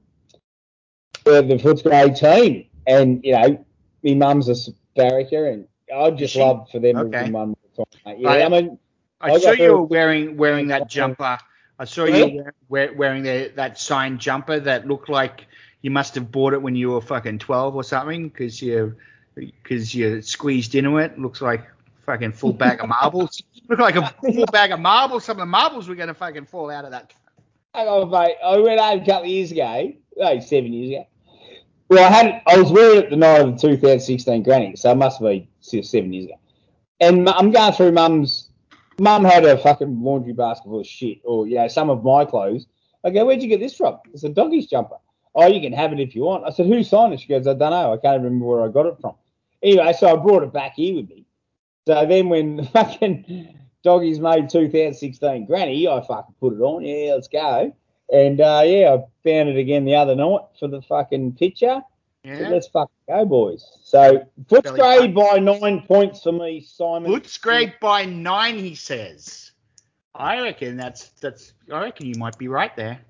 [1.25, 2.67] the, the Footscray team.
[2.87, 3.65] And, you know,
[4.03, 7.11] my mum's a Sparriker and I'd just love for them Okay.
[7.11, 8.17] to win one more time.
[8.19, 8.43] Yeah, Right.
[8.43, 8.79] I mean,
[9.23, 11.39] I I saw you were wearing wearing that jumper.
[11.79, 12.37] I saw you Really?
[12.37, 15.47] wear- wear, wearing the, that signed jumper that looked like
[15.81, 18.95] you must have bought it when you were fucking 12 or something because you
[19.35, 21.19] because you squeezed into it.
[21.19, 21.67] Looks like
[22.05, 23.43] fucking full bag of marbles.
[23.69, 25.25] Look like a full bag of marbles.
[25.25, 27.13] Some of the marbles were gonna fucking fall out of that.
[27.75, 28.37] Hang on, mate.
[28.45, 31.07] I went home a couple of years ago, no, seven years ago.
[31.89, 34.97] Well, I had I was wearing it the night of the 2016 granny, so it
[34.97, 36.35] must be seven years ago.
[37.01, 38.49] And I'm going through mum's.
[38.99, 42.25] Mum had a fucking laundry basket full of shit, or you know, some of my
[42.25, 42.67] clothes.
[43.05, 43.99] I go, where'd you get this from?
[44.13, 44.97] It's a doggy's jumper.
[45.35, 46.45] Oh, you can have it if you want.
[46.45, 47.21] I said, who signed it?
[47.21, 47.93] She goes, I don't know.
[47.93, 49.15] I can't remember where I got it from.
[49.63, 51.25] Anyway, so I brought it back here with me.
[51.87, 56.85] So then when fucking doggies made 2016 granny, I fucking put it on.
[56.85, 57.75] Yeah, let's go.
[58.13, 61.81] And uh, yeah, I found it again the other night for the fucking picture.
[62.25, 62.49] So Yeah.
[62.51, 63.79] let's fucking go, boys.
[63.83, 67.11] So Footscray by nine points for me, Simon.
[67.11, 69.51] Footscray by nine, he says.
[70.15, 71.53] I reckon that's that's.
[71.73, 73.01] I reckon you might be right there.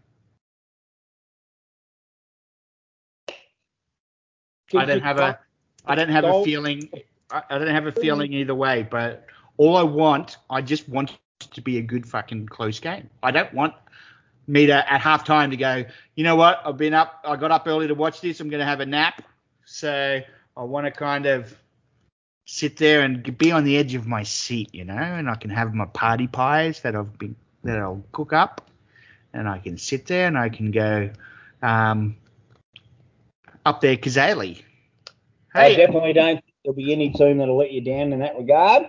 [4.75, 5.39] I don't have a
[5.85, 6.89] I don't have a feeling
[7.31, 9.27] I, I don't have a feeling either way, but
[9.59, 13.11] all I want, I just want to be a good fucking close game.
[13.23, 13.75] I don't want
[14.47, 17.51] me to at half time to go, you know what, I've been up, I got
[17.51, 19.23] up early to watch this, I'm going to have a nap.
[19.65, 20.21] So
[20.57, 21.57] I want to kind of
[22.45, 25.51] sit there and be on the edge of my seat, you know, and I can
[25.51, 28.71] have my party pies that I've been, that I'll cook up
[29.33, 31.11] and I can sit there and I can go,
[31.63, 32.17] um,
[33.65, 34.63] up there, Kazali.
[35.55, 38.87] I definitely don't think there'll be any team that'll let you down in that regard.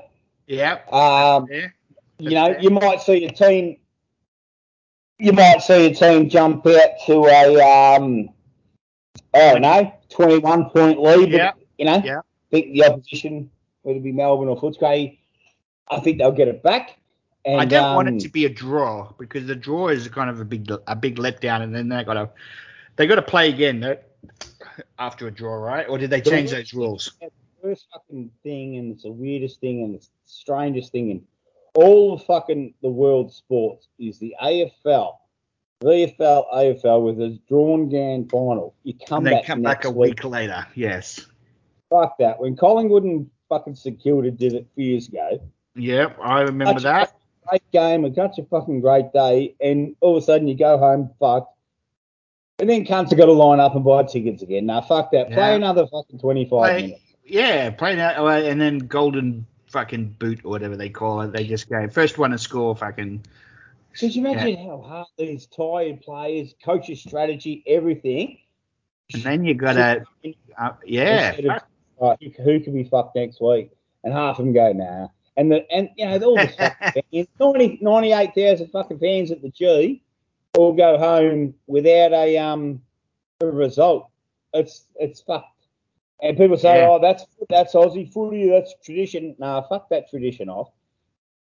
[0.47, 0.79] Yeah.
[0.91, 1.67] Um, Yeah.
[2.19, 2.59] you know, fair.
[2.59, 3.77] you might see a team,
[5.19, 8.29] you might see a team jump out to a, um,
[9.33, 11.31] I don't know, 21 point lead.
[11.31, 11.51] but, Yeah.
[11.77, 12.19] You know, Yeah.
[12.19, 12.21] I
[12.51, 13.49] think the opposition,
[13.81, 15.17] whether it be Melbourne or Footscray,
[15.89, 16.97] I think they'll get it back.
[17.45, 20.29] And, I don't want um, it to be a draw because the draw is kind
[20.29, 22.29] of a big a big letdown, and then they got to
[22.95, 23.97] they got to play again
[24.97, 25.85] after a draw, right?
[25.89, 27.11] Or did they change those rules?
[27.19, 27.29] the
[27.61, 31.21] worst fucking thing, and it's the weirdest thing, and it's the strangest thing in
[31.75, 35.13] all fucking the world sports is the AFL,
[35.83, 38.75] VFL, AFL with a drawn game final.
[38.83, 40.23] You come And back come back a week.
[40.23, 40.65] week later.
[40.75, 41.25] Yes.
[41.89, 42.39] Fuck that.
[42.39, 45.41] When Collingwood and fucking St Kilda did it years ago,
[45.75, 47.13] Yep, I remember that.
[47.47, 50.77] great game, and such a fucking great day, and all of a sudden you go
[50.77, 51.49] home fucked.
[52.59, 54.67] And then cunts have got to line up and buy tickets again.
[54.67, 55.27] Now fuck that.
[55.31, 55.55] Play Yeah.
[55.55, 57.01] another fucking 25 Play, minutes.
[57.25, 61.33] yeah, play that uh, and then golden fucking boot or whatever they call it.
[61.33, 63.25] They just go first one to score, fucking.
[63.99, 68.37] Could you imagine how hard these tired players, coaches' strategy, everything?
[69.13, 70.05] And then you gotta,
[70.57, 71.31] uh, yeah.
[71.31, 71.61] Of,
[71.99, 73.71] right, who, can we fuck next week?
[74.03, 75.09] And half of them go, nah.
[75.35, 76.47] And the and you know all the
[76.93, 80.01] fucking fans, 90, 98,000 fucking fans at the G,
[80.55, 82.81] all go home without a um
[83.41, 84.09] a result.
[84.53, 85.52] It's it's fucked.
[86.23, 86.87] And people say, Yeah.
[86.89, 89.35] oh, that's that's Aussie footy, that's tradition.
[89.39, 90.69] Nah, fuck that tradition off.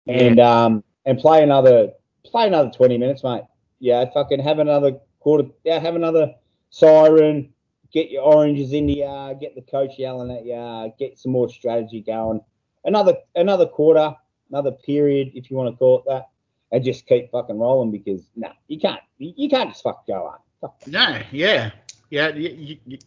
[0.05, 0.15] Yeah.
[0.25, 1.93] And um and play another
[2.25, 3.45] play another twenty minutes, mate.
[3.79, 5.49] Yeah, fucking have another quarter.
[5.65, 6.35] Yeah, have another
[6.71, 7.53] siren.
[7.93, 9.39] Get your oranges in the yard.
[9.41, 10.93] Get the coach yelling at you.
[10.99, 12.41] Get some more strategy going.
[12.85, 14.17] Another another quarter,
[14.51, 16.29] another period, if you want to call it that,
[16.73, 19.01] and just keep fucking rolling because no, you can't.
[19.19, 20.39] You, can't just fuck go on.
[20.61, 20.87] Fuck.
[20.89, 21.71] No, yeah,
[22.11, 22.29] yeah.
[22.35, 22.99] You, you, you,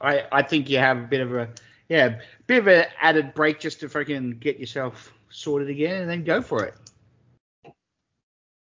[0.00, 1.48] I I think you have a bit of a
[1.88, 6.24] yeah, bit of an added break just to freaking get yourself sorted again, and then
[6.24, 6.74] go for it.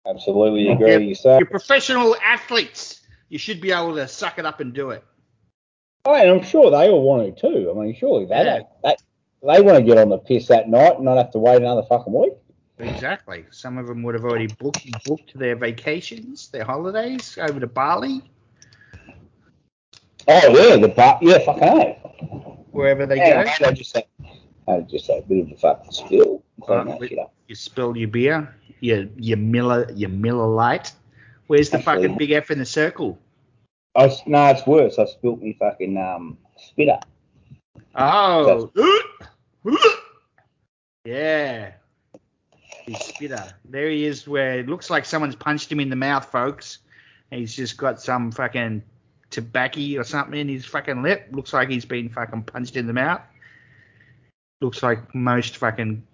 [0.07, 1.13] Absolutely agree.
[1.13, 3.01] So, You're professional athletes.
[3.29, 5.03] You should be able to suck it up and do it.
[6.05, 7.71] oh, and I'm sure they all want to too.
[7.71, 8.61] I mean, surely they Yeah.
[8.83, 8.95] They,
[9.43, 11.83] they want to get on the piss that night and not have to wait another
[11.83, 12.33] fucking week.
[12.79, 13.45] Exactly.
[13.51, 18.23] Some of them would have already booked booked their vacations, their holidays over to Bali,
[20.27, 21.19] Oh yeah, the bar.
[21.21, 22.65] Yeah, fucking hell.
[22.71, 23.65] wherever they Yeah, go.
[23.67, 24.05] I just had,
[24.67, 26.43] I just had a bit of a fucking spill.
[26.61, 27.33] Clean that but- shit up.
[27.47, 30.93] You spilled your beer, your your Miller your Miller Lite.
[31.47, 33.17] Where's the Actually- fucking big F in the circle?
[33.95, 34.97] I s no, it's worse.
[34.99, 36.99] I spilt me fucking um spitter.
[37.95, 38.71] Oh,
[41.05, 41.71] yeah.
[42.85, 43.53] His spitter.
[43.65, 46.79] There he is, where it looks like someone's punched him in the mouth, folks.
[47.31, 48.81] He's just got some fucking
[49.31, 51.27] tobacco or something in his fucking lip.
[51.31, 53.21] Looks like he's been fucking punched in the mouth.
[54.59, 56.05] Looks like most fucking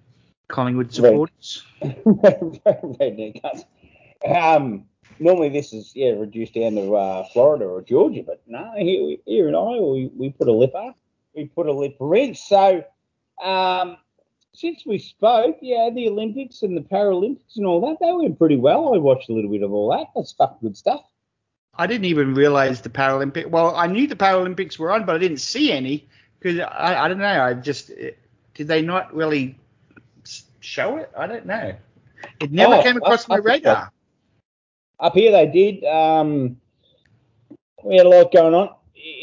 [0.48, 1.66] Collingwood supporters.
[1.82, 3.42] Redneck.
[4.26, 4.86] Um,
[5.20, 9.50] normally this is yeah reduced down to uh, Florida or Georgia, but no, here, here
[9.50, 10.96] in Iowa we, we put a lip up,
[11.36, 12.42] we put a lip rinse.
[12.42, 12.84] So
[13.44, 13.98] um,
[14.54, 18.58] since we spoke, yeah, the Olympics and the Paralympics and all that, they went pretty
[18.58, 18.94] well.
[18.94, 20.08] I watched a little bit of all that.
[20.16, 21.02] That's fucking good stuff.
[21.78, 23.48] I didn't even realize the Paralympic.
[23.50, 26.08] Well, I knew the Paralympics were on, but I didn't see any
[26.40, 27.42] because I, I don't know.
[27.44, 27.92] I just
[28.54, 29.58] did they not really
[30.60, 31.12] show it?
[31.18, 31.76] I don't know.
[32.42, 33.92] It never Oh, came across my radar.
[35.00, 35.84] Up here they did.
[35.86, 36.58] Um,
[37.84, 38.70] we had a lot going on,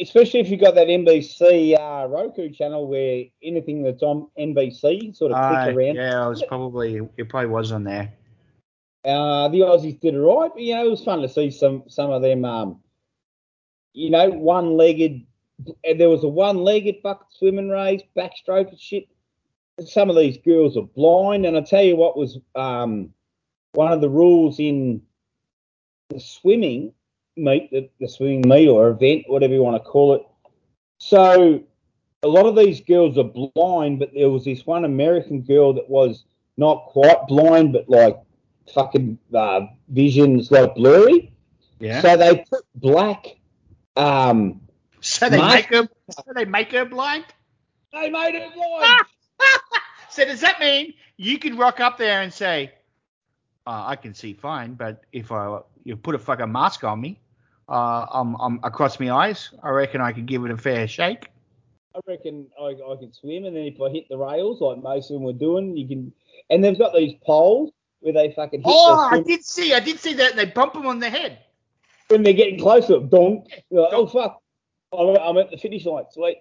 [0.00, 5.32] especially if you've got that NBC uh, Roku channel where anything that's on NBC sort
[5.32, 5.94] of Uh, click around.
[5.96, 8.12] yeah, I was probably it probably was on there.
[9.04, 11.84] Uh, the Aussies did it right, but you know it was fun to see some
[11.88, 12.44] some of them.
[12.44, 12.80] Um,
[13.92, 15.24] you know, one-legged.
[15.96, 19.08] There was a one-legged fucking swimming race, backstroke and shit.
[19.84, 23.10] Some of these girls are blind, and I tell you what was um,
[23.72, 25.02] one of the rules in
[26.08, 26.92] the swimming
[27.36, 30.22] meet, the, the swimming meet or event, whatever you want to call it.
[30.98, 31.62] So
[32.22, 35.88] a lot of these girls are blind, but there was this one American girl that
[35.88, 36.24] was
[36.56, 38.16] not quite blind, but like
[38.72, 41.33] fucking uh, vision's like blurry.
[41.81, 42.00] Yeah.
[42.00, 43.37] So they put black.
[43.96, 44.61] Um,
[45.00, 45.88] So they make her.
[46.11, 47.27] So they make her blind.
[47.92, 49.03] they made her blind.
[50.11, 52.72] so does that mean you could rock up there and say,
[53.66, 57.20] uh, I can see fine, but if I you put a fucking mask on me,
[57.68, 61.29] uh, I'm, I'm across my eyes, I reckon I could give it a fair shake.
[61.94, 65.11] I reckon I, I can swim, and then if I hit the rails like most
[65.11, 66.12] of them were doing, you can.
[66.50, 67.70] And they've got these poles
[68.04, 70.30] where they fucking hit Oh, the I did see, I did see that.
[70.32, 71.38] and They bump them on the head.
[72.08, 73.00] when they're getting closer.
[73.00, 73.46] Donk.
[73.70, 74.40] Like, oh fuck!
[74.92, 76.04] I'm, at the finish line.
[76.12, 76.38] Sweet.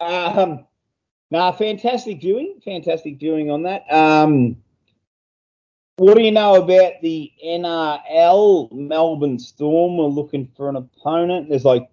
[0.00, 0.66] Um,
[1.30, 2.60] nah, fantastic viewing.
[2.64, 3.84] Fantastic viewing on that.
[3.92, 4.56] Um,
[5.96, 8.72] what do you know about the NRL?
[8.72, 11.48] Melbourne Storm are looking for an opponent.
[11.50, 11.88] There's like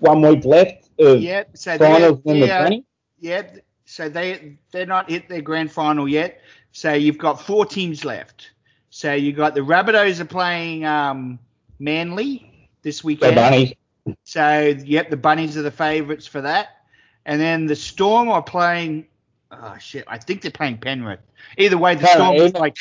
[0.00, 0.88] one week left.
[0.98, 1.56] Of Yep.
[1.56, 2.84] So finals in the they're- 20.
[3.20, 3.42] yeah.
[3.86, 6.40] So they they're not hit their grand final yet.
[6.76, 8.50] So you've got four teams left.
[8.90, 11.38] So you've got the Rabbitohs are playing um,
[11.78, 13.36] Manly this So weekend.
[13.36, 13.72] bunnies.
[14.24, 16.82] So yep, the bunnies are the favourites for that.
[17.24, 19.06] And then the Storm are playing.
[19.50, 20.04] Oh shit!
[20.06, 21.20] I think they're playing Penrith.
[21.56, 22.76] Either way, the No, Storm is like.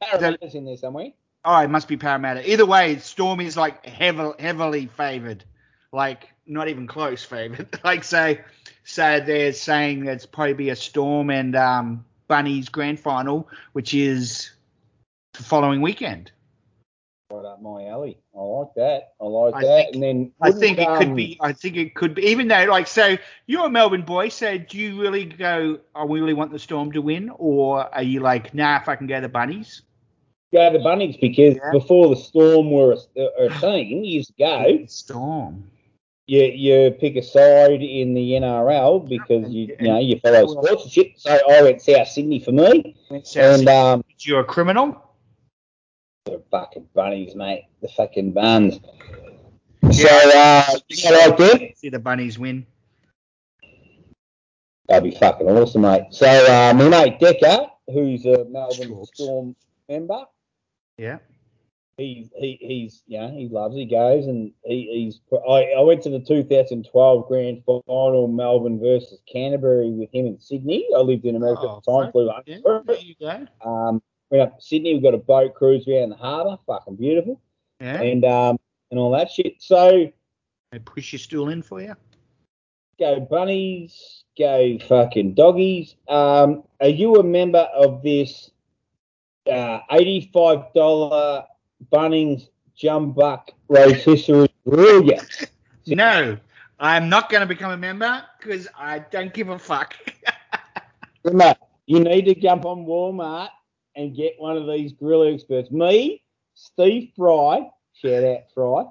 [0.00, 1.08] Parramatta's in there somewhere.
[1.44, 2.48] Oh, it must be Parramatta.
[2.48, 5.42] Either way, Storm is like heavily heavily favoured,
[5.90, 7.76] like not even close favoured.
[7.84, 8.36] like so,
[8.84, 14.50] so they're saying it's probably be a Storm and um, Bunnies grand final, which is
[15.34, 16.32] the following weekend.
[17.32, 18.18] Right up my alley.
[18.36, 19.14] I like that.
[19.20, 19.66] I like I that.
[19.66, 21.38] think- and then I think it wouldn't, could um, be.
[21.40, 22.22] I think it could be.
[22.26, 25.78] Even though, like, so you're a Melbourne boy, so do you really go?
[25.94, 29.06] I really want the Storm to win, or are you like, nah, if I can
[29.06, 29.82] go the Bunnies?
[30.52, 31.70] go the bunnies because Yeah.
[31.72, 35.70] before the Storm were a, a team years ago, Storm.
[36.26, 40.86] You you pick a side in the NRL because you you know you follow sports
[40.92, 41.14] and.
[41.18, 42.96] So I went South Sydney for me,
[43.36, 45.14] and um, you're a criminal.
[46.24, 48.78] the fucking bunnies, mate, the fucking buns.
[49.90, 51.58] So uh, you like them?
[51.76, 52.66] See the Bunnies win.
[54.88, 56.04] That'd be fucking awesome, mate.
[56.10, 59.56] So uh, my mate Decker, who's a Melbourne Storm
[59.88, 60.24] member,
[60.98, 61.18] Yeah.
[61.98, 66.10] He, he he's yeah he loves he goes and he, he's I, I went to
[66.10, 70.88] the 2012 grand final Melbourne versus Canterbury with him in Sydney.
[70.96, 73.46] I lived in America oh, at the oh, time flew up yeah, there you go.
[73.64, 77.40] Um went up to Sydney we got a boat cruise around the harbour fucking beautiful.
[77.78, 78.00] Yeah.
[78.00, 78.58] and um
[78.90, 79.56] and all that shit.
[79.58, 80.10] So
[80.70, 81.94] they push your stool in for you?
[82.98, 85.94] Go bunnies go fucking doggies.
[86.08, 88.50] Um are you a member of this
[89.46, 91.44] uh, $85
[91.90, 92.42] banning
[92.80, 95.10] Jambak History Grill
[95.86, 96.38] No,
[96.78, 99.94] I'm not going to become a member because I don't give a fuck.
[101.24, 103.50] Remember, you need to jump on Walmart
[103.94, 105.70] and get one of these grill experts.
[105.70, 106.22] Me,
[106.54, 108.84] Steve Fry, shout out Fry,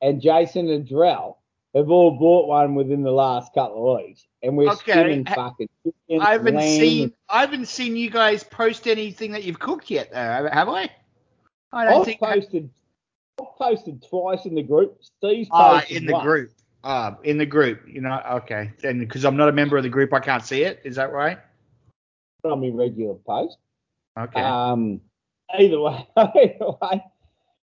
[0.00, 1.36] and Jason Adrell
[1.74, 4.92] have all bought one within the last couple of weeks, and we're okay.
[4.92, 5.68] skimming fucking.
[6.20, 10.48] I haven't seen I haven't seen you guys post anything that you've cooked yet, though.
[10.52, 10.88] Have I?
[11.72, 12.20] I don't I've think.
[12.20, 12.70] posted.
[13.40, 14.98] I've posted twice in the group.
[15.02, 16.24] Steve's Ah, posted in the once.
[16.24, 16.50] group.
[16.84, 17.80] Ah, in the group.
[17.88, 18.70] You know, okay.
[18.80, 20.80] Then because I'm not a member of the group, I can't see it.
[20.84, 21.38] Is that right?
[22.44, 23.56] on my regular post.
[24.18, 24.38] Okay.
[24.40, 25.00] Um,
[25.58, 27.02] either way, either way.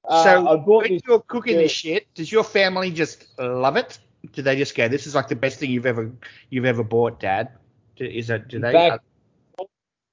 [0.08, 1.02] Uh, so I bought when this.
[1.08, 1.62] you're cooking yeah.
[1.62, 3.98] this shit, does your family just love it?
[4.32, 6.12] Do they just go, "This is like the best thing you've ever
[6.50, 7.48] you've ever bought, Dad"?
[7.96, 8.72] Is that do In they?
[8.72, 9.02] fact,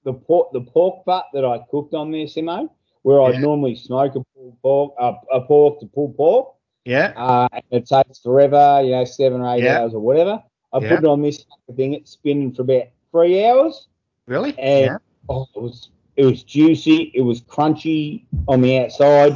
[0.03, 2.69] the pork, the pork butt that I cooked on there, Simo,
[3.07, 3.37] where Yeah.
[3.37, 7.13] I'd normally smoke a pulled pork, uh, a pork to pull pork, yeah.
[7.15, 9.79] uh, and it takes forever, you know, seven or eight Yeah.
[9.79, 10.43] hours or whatever.
[10.73, 10.89] I Yeah.
[10.89, 11.45] put it on this
[11.77, 13.87] thing, it's spinning for about three hours.
[14.25, 14.53] Really?
[14.59, 14.97] And yeah.
[15.29, 19.33] oh, it was it was juicy, it was crunchy on the outside.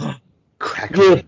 [0.60, 0.92] Crack.
[0.98, 1.22] Yeah.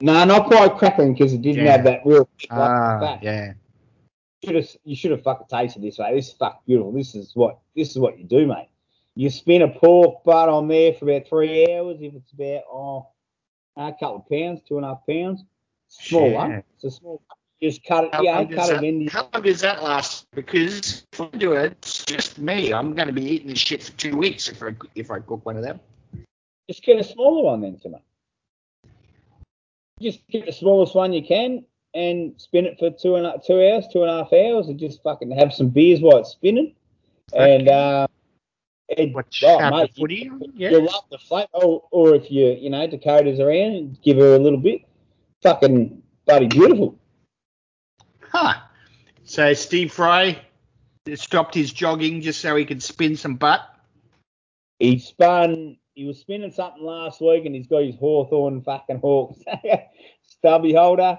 [0.00, 3.22] No, not quite crackling because it didn't have that real Ah, fat.
[3.22, 3.52] yeah.
[4.44, 6.14] Should have you should have fucking tasted this, mate.
[6.16, 6.90] This is fucking beautiful.
[6.90, 8.66] This is what this is what you do, mate.
[9.16, 11.98] You spin a pork butt on there for about three hours.
[12.00, 13.08] If it's about oh
[13.76, 15.44] a couple of pounds, two and a half pounds,
[15.88, 16.34] small Shit.
[16.34, 16.64] one.
[16.74, 17.22] It's a small.
[17.62, 19.06] Just cut it, How, yeah, cut that, it in.
[19.06, 20.26] how long does that last?
[20.34, 22.74] Because if I do it, it's just me.
[22.74, 25.46] I'm going to be eating this shit for two weeks if I if I cook
[25.46, 25.80] one of them.
[26.68, 28.00] Just get a smaller one then, Timmer.
[30.00, 31.64] Just get the smallest one you can
[31.94, 34.78] and spin it for two and a, two hours, two and a half hours, and
[34.78, 36.74] just fucking have some beers while it's spinning.
[37.32, 38.08] And uh,
[38.88, 39.14] it,
[39.44, 40.30] oh, mate, footy.
[40.54, 40.70] Yeah.
[40.70, 41.48] you'll love the flavour.
[41.54, 44.82] Or, or if you, you know, Dakota's around, give her a little bit.
[45.42, 46.98] Fucking bloody beautiful.
[48.20, 48.54] Huh.
[49.24, 50.40] So Steve Fry
[51.14, 53.60] stopped his jogging just so he could spin some butt.
[54.78, 55.78] He spun.
[55.94, 59.38] He was spinning something last week, and he's got his Hawthorn fucking Hawks
[60.26, 61.16] stubby holder.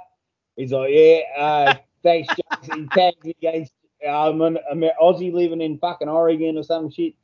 [0.57, 2.81] He's like, yeah, uh, thanks, Jason.
[2.81, 3.73] He tags against.
[4.07, 7.15] I'm an, I'm an Aussie living in fucking Oregon or some shit.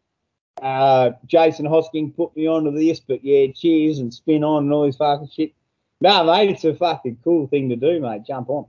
[0.62, 4.86] Uh, Jason Hosking put me onto this, but yeah, cheers and spin on and all
[4.86, 5.53] this fucking shit.
[5.99, 8.24] No, mate, it's a fucking cool thing to do, mate.
[8.26, 8.66] Jump on.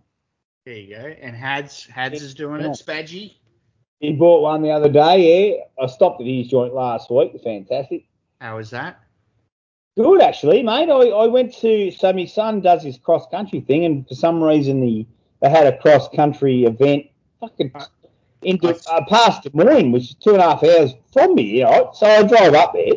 [0.65, 1.15] There you go.
[1.21, 2.65] And Hads Hads is doing it.
[2.65, 2.71] Yeah.
[2.71, 3.35] Spadgy.
[4.01, 5.83] He bought one the other day, yeah.
[5.83, 7.41] I stopped at his joint last week.
[7.43, 8.05] Fantastic.
[8.41, 8.99] How was that?
[9.97, 10.89] Good, actually, mate.
[10.91, 14.43] I, I went to, so my son does his cross country thing, and for some
[14.43, 15.07] reason, the
[15.41, 17.07] they had a cross country event
[17.41, 17.73] fucking
[18.45, 21.65] into uh, past Des Moines, which is two and a half hours from me, you
[21.65, 21.91] know.
[21.95, 22.95] So I drove up there,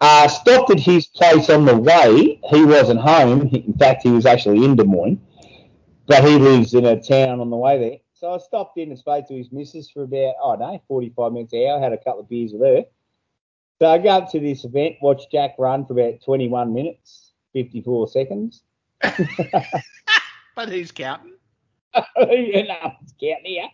[0.00, 2.40] uh, stopped at his place on the way.
[2.48, 3.48] He wasn't home.
[3.48, 5.20] In fact, he was actually in Des Moines,
[6.06, 7.98] but he lives in a town on the way there.
[8.14, 11.32] So I stopped in and spoke to his missus for about, I don't know, 45
[11.32, 12.84] minutes an hour, had a couple of beers with her.
[13.80, 18.08] So I go up to this event, watch Jack run for about 21 minutes, 54
[18.08, 18.62] seconds.
[20.54, 21.32] But who's counting?
[21.94, 23.68] you know, it's counting here.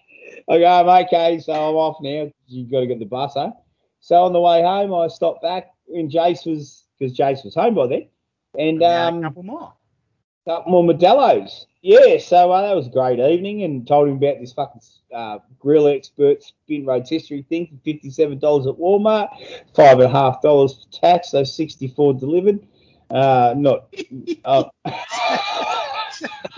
[0.49, 2.31] I go, I'm okay, so I'm off now.
[2.47, 3.53] You've got to get the bus home.
[4.01, 7.75] So on the way home, I stopped back when Jace was, because Jace was home
[7.75, 8.09] by then,
[8.59, 9.73] and Yeah, a um, couple more.
[10.47, 11.67] couple more Modelo's.
[11.83, 14.81] Yeah, so uh, that was a great evening, and told him about this fucking
[15.15, 19.29] uh, grill expert spin rotisserie thing for fifty-seven dollars at Walmart,
[19.77, 22.67] five and a half dollars for tax, so sixty-four delivered.
[23.11, 23.95] Uh, not.
[24.45, 24.71] Oh.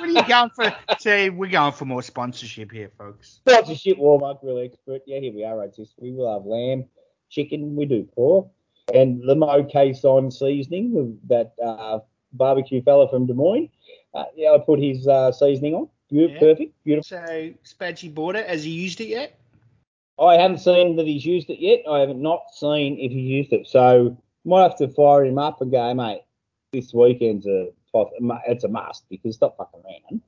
[0.00, 0.74] What are you going for?
[0.98, 3.40] See, we're going for more sponsorship here, folks.
[3.46, 5.02] Sponsorship Walmart Grill Expert.
[5.06, 6.10] Yeah, here we are, rotisserie.
[6.10, 6.86] We will have lamb,
[7.28, 8.48] chicken, we do pork,
[8.94, 11.98] and the Mo Cason seasoning, that uh,
[12.32, 13.68] barbecue fella from Des Moines.
[14.14, 15.88] Uh, yeah, I put his uh, seasoning on.
[16.08, 16.40] Beautiful, Yeah.
[16.54, 17.18] perfect, beautiful.
[17.18, 18.48] So Spadgy bought it.
[18.48, 19.38] Has he used it yet?
[20.18, 21.80] I haven't seen that he's used it yet.
[21.88, 23.66] I haven't not seen if he's used it.
[23.68, 26.22] So might have to fire him up and go, mate.
[26.72, 30.22] This weekend's a it's a must because it's not fucking raining.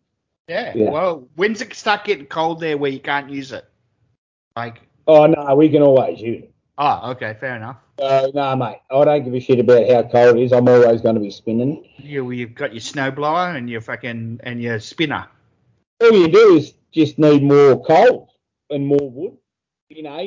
[0.48, 0.72] Yeah.
[0.74, 0.90] Yeah.
[0.90, 3.64] Well, when's it start getting cold there where you can't use it?
[4.56, 6.52] Like, Oh no, we can always use it.
[6.78, 7.76] oh, okay, fair enough.
[8.00, 8.78] Uh, no, mate.
[8.90, 10.52] I don't give a shit about how cold it is.
[10.52, 11.86] I'm always going to be spinning.
[11.98, 15.26] You, you've got your snowblower and your fucking and your spinner.
[16.00, 18.30] all you do is just need more coals
[18.70, 19.36] and more wood.
[19.88, 20.18] You know,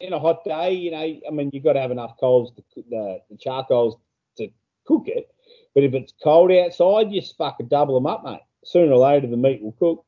[0.00, 2.62] in a hot day, you know, I mean, you've got to have enough coals to
[2.74, 3.96] cook the, the charcoals
[4.38, 4.48] to
[4.86, 5.31] cook it.
[5.74, 8.40] But if it's cold outside, you just fucking double them up, mate.
[8.64, 10.04] Sooner or later, the meat will cook.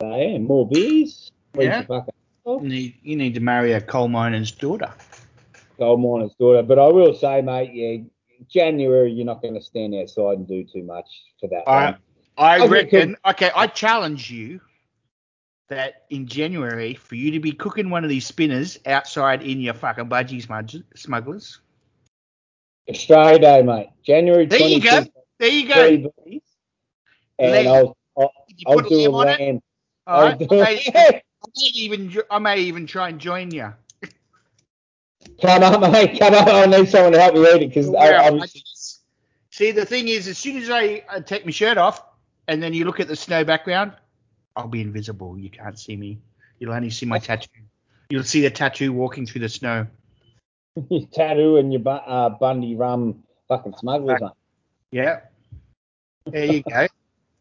[0.00, 1.30] So, yeah, more beers.
[1.58, 1.84] Yeah.
[2.46, 4.92] you need, you need to marry a coal miner's daughter.
[5.78, 6.62] gold miner's daughter.
[6.62, 8.04] But I will say, mate, yeah,
[8.48, 11.08] January, you're not going to stand outside and do too much
[11.40, 11.68] for that.
[11.68, 11.96] I-.
[12.36, 13.16] I reckon.
[13.26, 14.60] Okay, I challenge you
[15.68, 19.74] that in January for you to be cooking one of these spinners outside in your
[19.74, 20.42] fucking budgie
[20.94, 21.60] smugglers.
[22.88, 23.90] Australia Day, mate.
[24.02, 25.04] January There you go.
[25.38, 26.04] There you go.
[27.38, 27.68] and.
[27.68, 28.32] I'll, I'll,
[28.66, 29.40] I'll do a lamb on it?
[29.40, 29.62] lamb.
[30.06, 31.22] I'll do I may.
[31.44, 33.72] I may even I may even try and join you.
[35.40, 36.18] Come on, mate.
[36.18, 36.48] Come on.
[36.48, 39.00] I need someone to help me eat it because I, I was,
[39.50, 42.02] See, the thing is, as soon as I uh, take my shirt off
[42.48, 43.92] and then you look at the snow background,
[44.56, 45.38] I'll be invisible.
[45.38, 46.18] You can't see me.
[46.58, 47.48] You'll only see my tattoo.
[48.08, 49.86] You'll see the tattoo walking through the snow.
[50.88, 54.20] your tattoo and your uh, Bundy rum fucking smugglers.
[54.90, 55.20] Yeah.
[56.26, 56.86] There you go.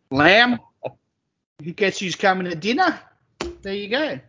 [0.10, 0.60] Lamb.
[1.64, 3.00] Who guess who's coming to dinner?
[3.62, 4.20] There you go.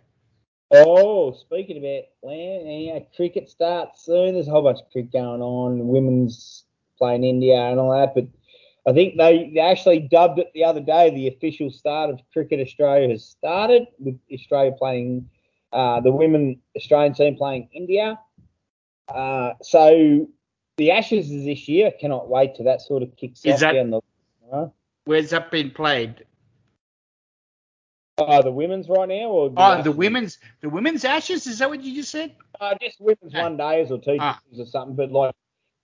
[0.75, 4.35] Oh, speaking about land, yeah, cricket starts soon.
[4.35, 5.87] There's a whole bunch of cricket going on.
[5.87, 6.65] Women's
[6.99, 8.27] playing India and all that, but
[8.87, 11.11] I think they, they actually dubbed it the other day.
[11.11, 15.29] The official start of Cricket Australia has started with Australia playing
[15.73, 18.19] uh, the women Australian team playing India.
[19.15, 20.29] Uh, so
[20.77, 21.91] the Ashes is this year.
[22.01, 24.01] Cannot wait till that sort of kicks Is that- down the.
[24.53, 24.69] Uh,
[25.05, 26.25] Where's that been played?
[28.19, 31.47] oh, the women's right now, or Oh, the women's the women's ashes.
[31.47, 32.37] Is that what you just said?
[32.61, 34.39] Uh, just women's one days or two Ah.
[34.51, 35.35] days or something, but like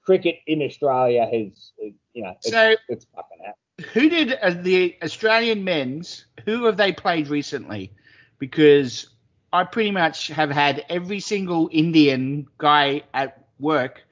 [0.04, 3.90] cricket in Australia has, you know, it's, So it's fucking happening.
[3.94, 6.26] who did uh, the Australian men's?
[6.44, 7.92] Who have they played recently?
[8.38, 9.08] Because
[9.52, 14.02] I pretty much have had every single Indian guy at work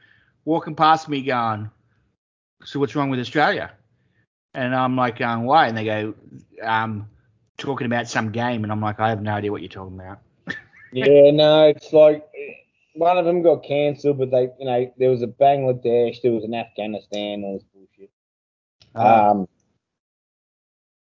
[0.44, 1.70] walking past me going,
[2.64, 3.72] "So what's wrong with Australia?"
[4.54, 6.14] And I'm like, going, "Why?" And they go,
[6.62, 7.08] um,
[7.58, 10.20] talking about some game, and I'm like, "I have no idea what you're talking about."
[10.92, 12.26] Yeah, no, it's like
[12.94, 16.44] one of them got cancelled, but they, you know, there was a Bangladesh, there was
[16.44, 18.10] an Afghanistan, all this bullshit.
[18.94, 19.46] Um,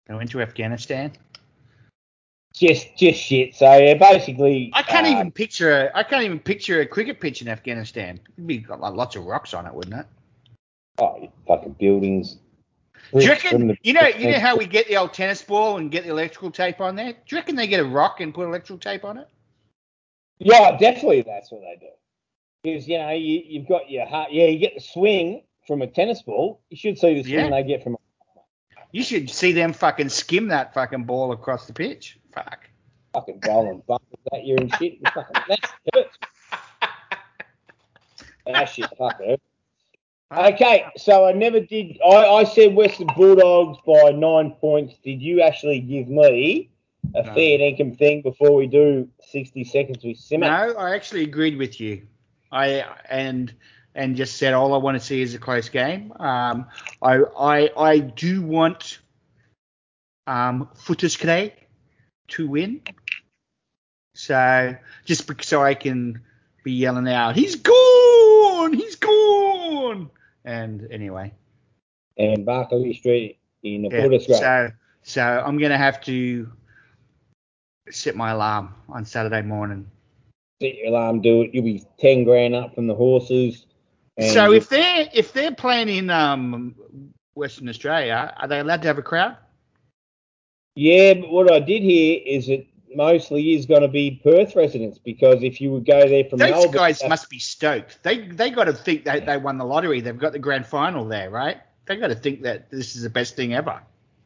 [0.08, 1.12] I went to Afghanistan.
[2.56, 3.54] Just, just shit.
[3.54, 5.90] So yeah, basically, I can't uh, even picture.
[5.94, 8.18] I can't even picture a cricket pitch in Afghanistan.
[8.36, 10.06] It'd be got like lots of rocks on it, wouldn't it?
[10.98, 12.38] Oh, fucking buildings.
[13.12, 15.76] Do you reckon, the- you know, you know how we get the old tennis ball
[15.76, 17.12] and get the electrical tape on there?
[17.12, 19.28] Do you reckon they get a rock and put electrical tape on it?
[20.38, 21.92] Yeah, definitely, that's what they do.
[22.62, 24.32] Because you know you, you've got your heart.
[24.32, 26.60] Yeah, you get the swing from a tennis ball.
[26.70, 27.50] You should see the swing Yeah.
[27.50, 27.96] they get from.
[28.92, 32.18] You should see them fucking skim that fucking ball across the pitch.
[32.32, 32.68] Fuck.
[33.12, 33.82] fucking bumpers
[34.32, 34.94] that year and shit.
[35.00, 35.42] It fucking,
[38.46, 39.42] that shit fucking hurts.
[40.32, 41.98] Okay, so I never did.
[42.04, 44.96] I, I said Western Bulldogs by nine points.
[45.04, 46.68] Did you actually give me
[47.14, 47.34] a No.
[47.34, 50.46] fair income thing before we do 60 seconds with Simmer?
[50.46, 52.02] No, I actually agreed with you.
[52.50, 53.54] I and
[53.96, 56.12] and just said all I want to see is a close game.
[56.20, 56.66] Um,
[57.02, 58.98] I I I do want
[60.26, 61.52] um Footscray
[62.28, 62.82] to win.
[64.14, 66.22] So just so I can
[66.62, 70.10] be yelling out, he's gone, he's gone.
[70.44, 71.32] And anyway,
[72.16, 74.72] And Barkly Street in the yeah, so
[75.02, 76.52] so I'm gonna have to
[77.90, 79.90] set my alarm on Saturday morning.
[80.60, 81.50] Set your alarm, do it.
[81.52, 83.66] You'll be 10 grand up from the horses.
[84.16, 86.74] And So if they're if they're playing in um
[87.34, 89.36] Western Australia, are they allowed to have a crowd?
[90.74, 94.98] Yeah, but what I did hear is it mostly is going to be Perth residents
[94.98, 98.02] because if you would go there from Those Melbourne, guys must be stoked.
[98.02, 100.00] They they got to think that they won the lottery.
[100.00, 101.58] They've got the grand final there, right?
[101.86, 103.80] They got to think that this is the best thing ever.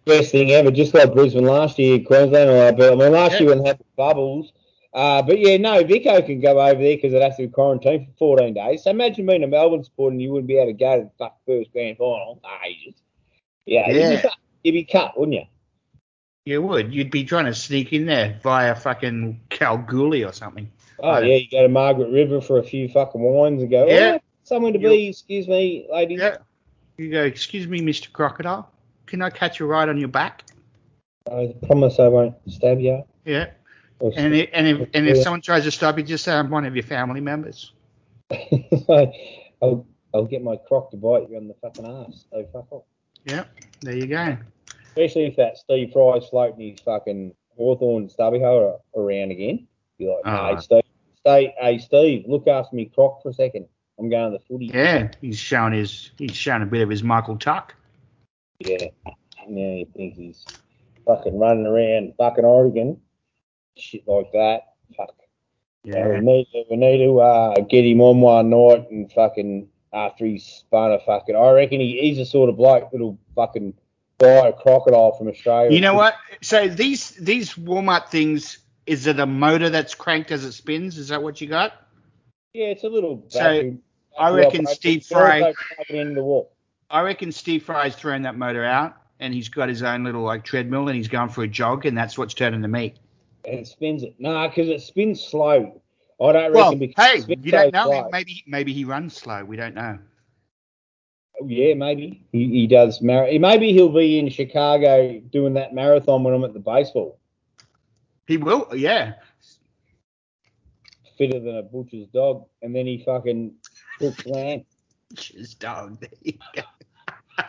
[0.06, 2.50] best thing ever, just like Brisbane last year, Queensland.
[2.50, 3.40] Or, I mean, last Yeah.
[3.40, 4.52] year when they had the bubbles.
[4.92, 8.06] Uh, but yeah, no, Vico can go over there because it has to be quarantined
[8.18, 8.82] for 14 days.
[8.84, 11.30] So imagine being a Melbourne supporter and you wouldn't be able to go to the
[11.46, 12.40] first grand final.
[12.66, 12.94] Ages.
[13.66, 14.10] Yeah, You'd, Yeah.
[14.16, 14.32] be cut,
[14.64, 15.44] you'd be cut, wouldn't you?
[16.46, 16.92] You would.
[16.92, 20.68] You'd be trying to sneak in there via fucking Kalgoorlie or something.
[20.98, 24.16] Oh, yeah, you go to Margaret River for a few fucking wines and go, Yeah.
[24.16, 26.18] oh, somewhere to You- be, excuse me, ladies.
[26.20, 26.38] Yeah.
[26.98, 28.12] You go, excuse me, Mr.
[28.12, 28.68] Crocodile.
[29.06, 30.44] Can I catch a ride on your back?
[31.30, 33.04] I promise I won't stab you.
[33.24, 33.50] Yeah.
[34.00, 35.22] And if, and if and if Yeah.
[35.22, 37.72] someone tries to stop you, just say I'm one of your family members.
[38.88, 42.24] I'll, I'll get my croc to bite you on the fucking ass.
[42.32, 42.84] So fuck off.
[43.24, 43.44] Yeah.
[43.82, 44.36] There you go.
[44.86, 49.66] Especially if that Steve Fry's floating his fucking Hawthorn stubby hole around again.
[49.98, 50.54] Be like, Ah.
[50.54, 50.82] hey, Steve,
[51.18, 53.66] stay, hey, Steve, look after me croc for a second.
[53.98, 54.66] I'm going to the footy.
[54.72, 55.10] Yeah.
[55.20, 57.74] He's showing his he's showing a bit of his Michael Tuck.
[58.60, 58.86] Yeah.
[59.06, 60.44] Now he thinks he's
[61.06, 62.98] fucking running around fucking Oregon.
[63.76, 64.74] Shit like that.
[64.96, 65.14] Fuck.
[65.84, 69.68] Yeah, we need to, we need to uh, get him on one night and fucking
[69.92, 71.34] after he's spun a fucking.
[71.34, 73.74] I reckon he, he's the sort of bloke that'll fucking
[74.18, 75.70] buy a crocodile from Australia.
[75.72, 76.16] You know what?
[76.42, 80.98] So these these warm up things, is it a motor that's cranked as it spins?
[80.98, 81.72] Is that what you got?
[82.52, 83.24] Yeah, it's a little.
[83.28, 83.76] So,
[84.18, 84.66] I reckon.
[84.66, 85.54] Steve Fry-
[85.88, 86.52] the wall.
[86.90, 90.44] I reckon Steve Fry's thrown that motor out and he's got his own little like
[90.44, 92.96] treadmill and he's going for a jog and that's what's turning the meat.
[93.44, 94.14] And spins it.
[94.18, 95.80] Nah, because it spins slow.
[96.20, 97.86] I don't Well, reckon because hey, you don't know.
[97.86, 98.10] slow.
[98.10, 99.44] Maybe maybe he runs slow.
[99.44, 99.98] We don't know.
[101.40, 103.00] Oh, yeah, maybe he, he does.
[103.02, 107.18] Mar- maybe he'll be in Chicago doing that marathon when I'm at the baseball.
[108.26, 108.68] He will.
[108.74, 109.14] Yeah.
[111.18, 113.54] Fitter than a butcher's dog, and then he fucking
[113.98, 114.64] cooks lamb.
[115.18, 116.00] His dog.
[116.00, 116.62] There you go.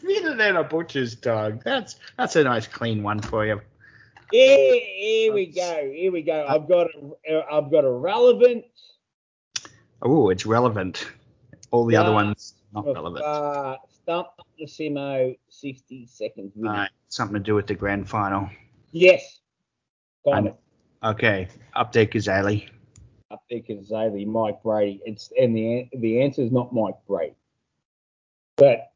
[0.00, 1.62] Fitter than a butcher's dog.
[1.64, 3.60] That's that's a nice clean one for you.
[4.32, 5.90] Yeah, here we go.
[5.94, 6.44] Here we go.
[6.48, 6.88] I've got
[7.28, 8.64] a, I've got a relevant.
[10.02, 11.10] Oh, it's relevant.
[11.70, 13.24] All the other ones not relevant.
[13.24, 16.52] Uh, stump the Simo 60 seconds.
[17.08, 18.48] something to do with the grand final.
[18.92, 19.40] Yes.
[20.24, 20.56] Of.
[21.04, 22.68] Okay, Up There Cazaly.
[23.30, 23.90] Up there because
[24.26, 25.00] Mike Brady.
[25.04, 27.34] It's and the the answer is not Mike Brady.
[28.56, 28.92] But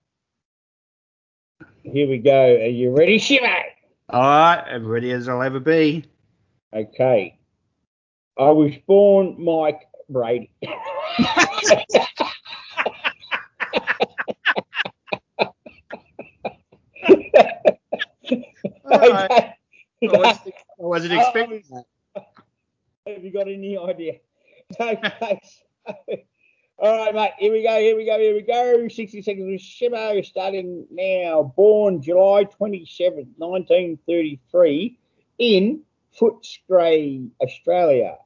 [1.82, 2.56] here we go.
[2.56, 3.62] Are you ready, Shimo?
[4.12, 6.04] All right, as ready as I'll ever be.
[6.74, 7.38] Okay.
[8.36, 10.50] I was born Mike Brady.
[18.84, 19.30] Right.
[19.30, 19.54] okay.
[20.02, 21.84] I wasn't, I wasn't expecting that.
[23.06, 24.14] Have you got any idea?
[24.80, 25.40] Okay.
[26.80, 27.32] All right, mate.
[27.38, 27.78] Here we go.
[27.78, 28.18] Here we go.
[28.18, 28.88] Here we go.
[28.88, 31.52] 60 seconds with Shimo starting now.
[31.54, 34.98] Born July 27th, 1933
[35.38, 35.82] in
[36.18, 38.16] Footscray, Australia.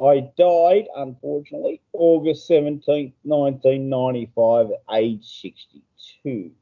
[0.00, 6.52] I died, unfortunately, August 17th, 1995, at age 62.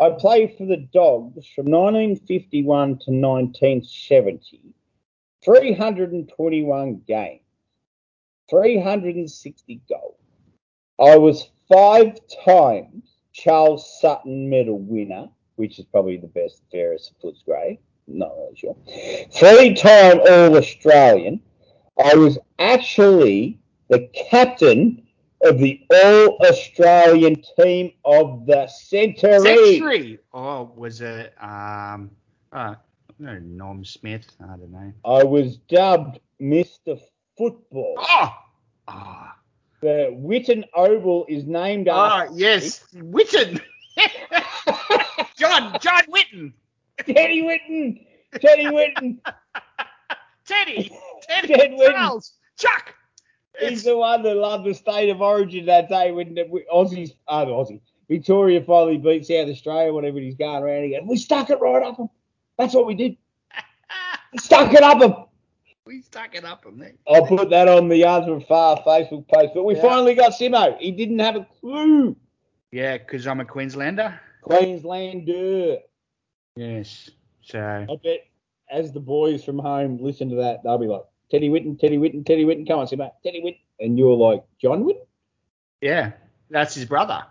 [0.00, 4.62] I played for the Dogs from 1951 to 1970.
[5.44, 7.42] 321 games,
[8.48, 10.16] 360 goals.
[10.98, 17.78] I was five times Charles Sutton Medal winner, which is probably the best, fairest Footscray.
[18.08, 18.76] Not really sure.
[19.32, 21.40] Three time All Australian.
[22.02, 25.06] I was actually the captain
[25.42, 29.40] of the All Australian team of the century.
[29.40, 30.18] Century.
[30.32, 32.10] Oh, was it um
[32.52, 32.76] uh
[33.18, 34.26] no, Norm Smith?
[34.40, 34.92] I don't know.
[35.04, 37.00] I was dubbed Mr.
[37.36, 37.94] Football.
[37.98, 38.32] Oh,
[38.88, 39.28] oh,
[39.80, 43.60] The Whitten Oval is named oh after yes, Whitten.
[45.36, 46.52] John John Whitten.
[46.98, 48.06] Teddy Whitten.
[48.40, 49.18] Teddy Whitten.
[50.46, 50.90] Teddy.
[51.22, 51.48] Teddy.
[51.48, 51.92] Ted Whitten.
[51.92, 52.32] Charles.
[52.58, 52.94] Chuck.
[53.60, 57.44] He's the one that loved the state of origin that day when the Aussies, uh,
[57.44, 61.06] the Aussie, Victoria finally beat South Australia, whatever he's going around again.
[61.06, 62.08] We stuck it right up them.
[62.58, 63.16] That's what we did.
[64.38, 65.25] Stuck it up them.
[65.86, 66.94] We stuck it up him there.
[67.06, 69.50] I'll put that on the from Far Facebook page.
[69.54, 69.82] But we Yeah.
[69.82, 70.76] finally got Simo.
[70.78, 72.16] He didn't have a clue.
[72.72, 74.20] Yeah, because I'm a Queenslander.
[74.42, 75.78] Queenslander.
[76.56, 77.10] Yes.
[77.42, 78.26] So I bet
[78.68, 82.26] as the boys from home listen to that, they'll be like, Teddy Whitten, Teddy Whitten,
[82.26, 83.58] Teddy Whitten, come on, Simo, Teddy Whitten.
[83.78, 85.06] And you're like, John Whitten?
[85.80, 86.12] yeah,
[86.50, 87.24] that's his brother.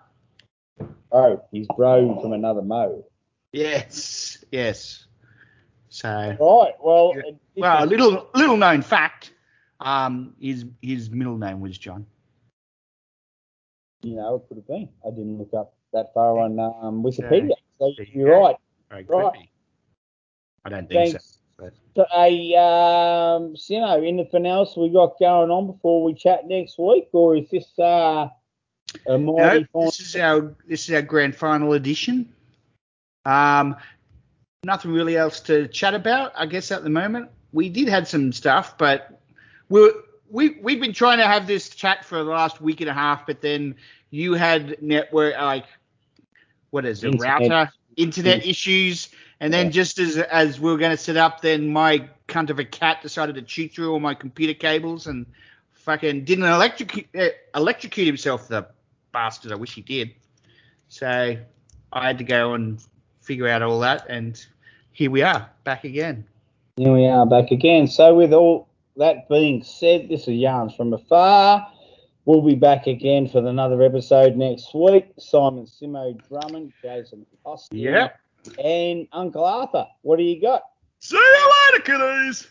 [1.12, 3.04] Oh, he's bro from another mode.
[3.52, 4.44] Yes.
[4.52, 5.05] Yes.
[5.96, 6.74] So Right.
[6.84, 7.32] Well, Yeah.
[7.56, 9.32] well, a little little known fact.
[9.80, 12.06] Um, his his middle name was John.
[14.04, 14.90] you know, it could have been.
[15.06, 17.54] I didn't look up that far on um, Wikipedia.
[17.80, 18.42] So you you're go.
[18.42, 18.56] right.
[18.90, 19.32] Very Right.
[19.34, 19.52] creepy.
[20.66, 21.12] I don't think so.
[21.14, 21.40] Thanks.
[21.58, 26.78] but- So, a um, Simo, anything else we got going on before we chat next
[26.78, 28.28] week, or is this uh,
[29.08, 29.86] a No, mighty fine?
[29.86, 32.32] this is our this is our grand final edition.
[33.26, 33.76] Um,
[34.64, 37.30] nothing really else to chat about, I guess, at the moment.
[37.54, 39.22] We did have some stuff, but
[39.70, 39.92] we
[40.30, 43.26] we we've been trying to have this chat for the last week and a half,
[43.26, 43.76] but then
[44.10, 45.66] you had network like
[46.72, 47.42] what is it, Internet.
[47.42, 49.72] router, internet issues, and then Yeah.
[49.72, 53.02] just as as we were going to set up, then my cunt of a cat
[53.02, 55.26] decided to cheat through all my computer cables and
[55.72, 58.68] fucking didn't electrocute uh, electrocute himself, the
[59.14, 59.52] bastard.
[59.52, 60.16] I wish he did.
[60.90, 61.38] So
[61.94, 62.84] I had to go and
[63.26, 64.44] figure out all that, and
[64.92, 66.26] here we are back again.
[66.78, 67.88] Here we are back again.
[67.88, 68.68] So, with all
[68.98, 71.68] that being said, this is Yarns from Afar.
[72.26, 75.08] We'll be back again for another episode next week.
[75.20, 78.10] Simon Simo Drummond, Jason Austin, Yeah.
[78.64, 79.86] and Uncle Arthur.
[80.02, 80.64] What do you got?
[81.00, 82.48] See you later, kiddies.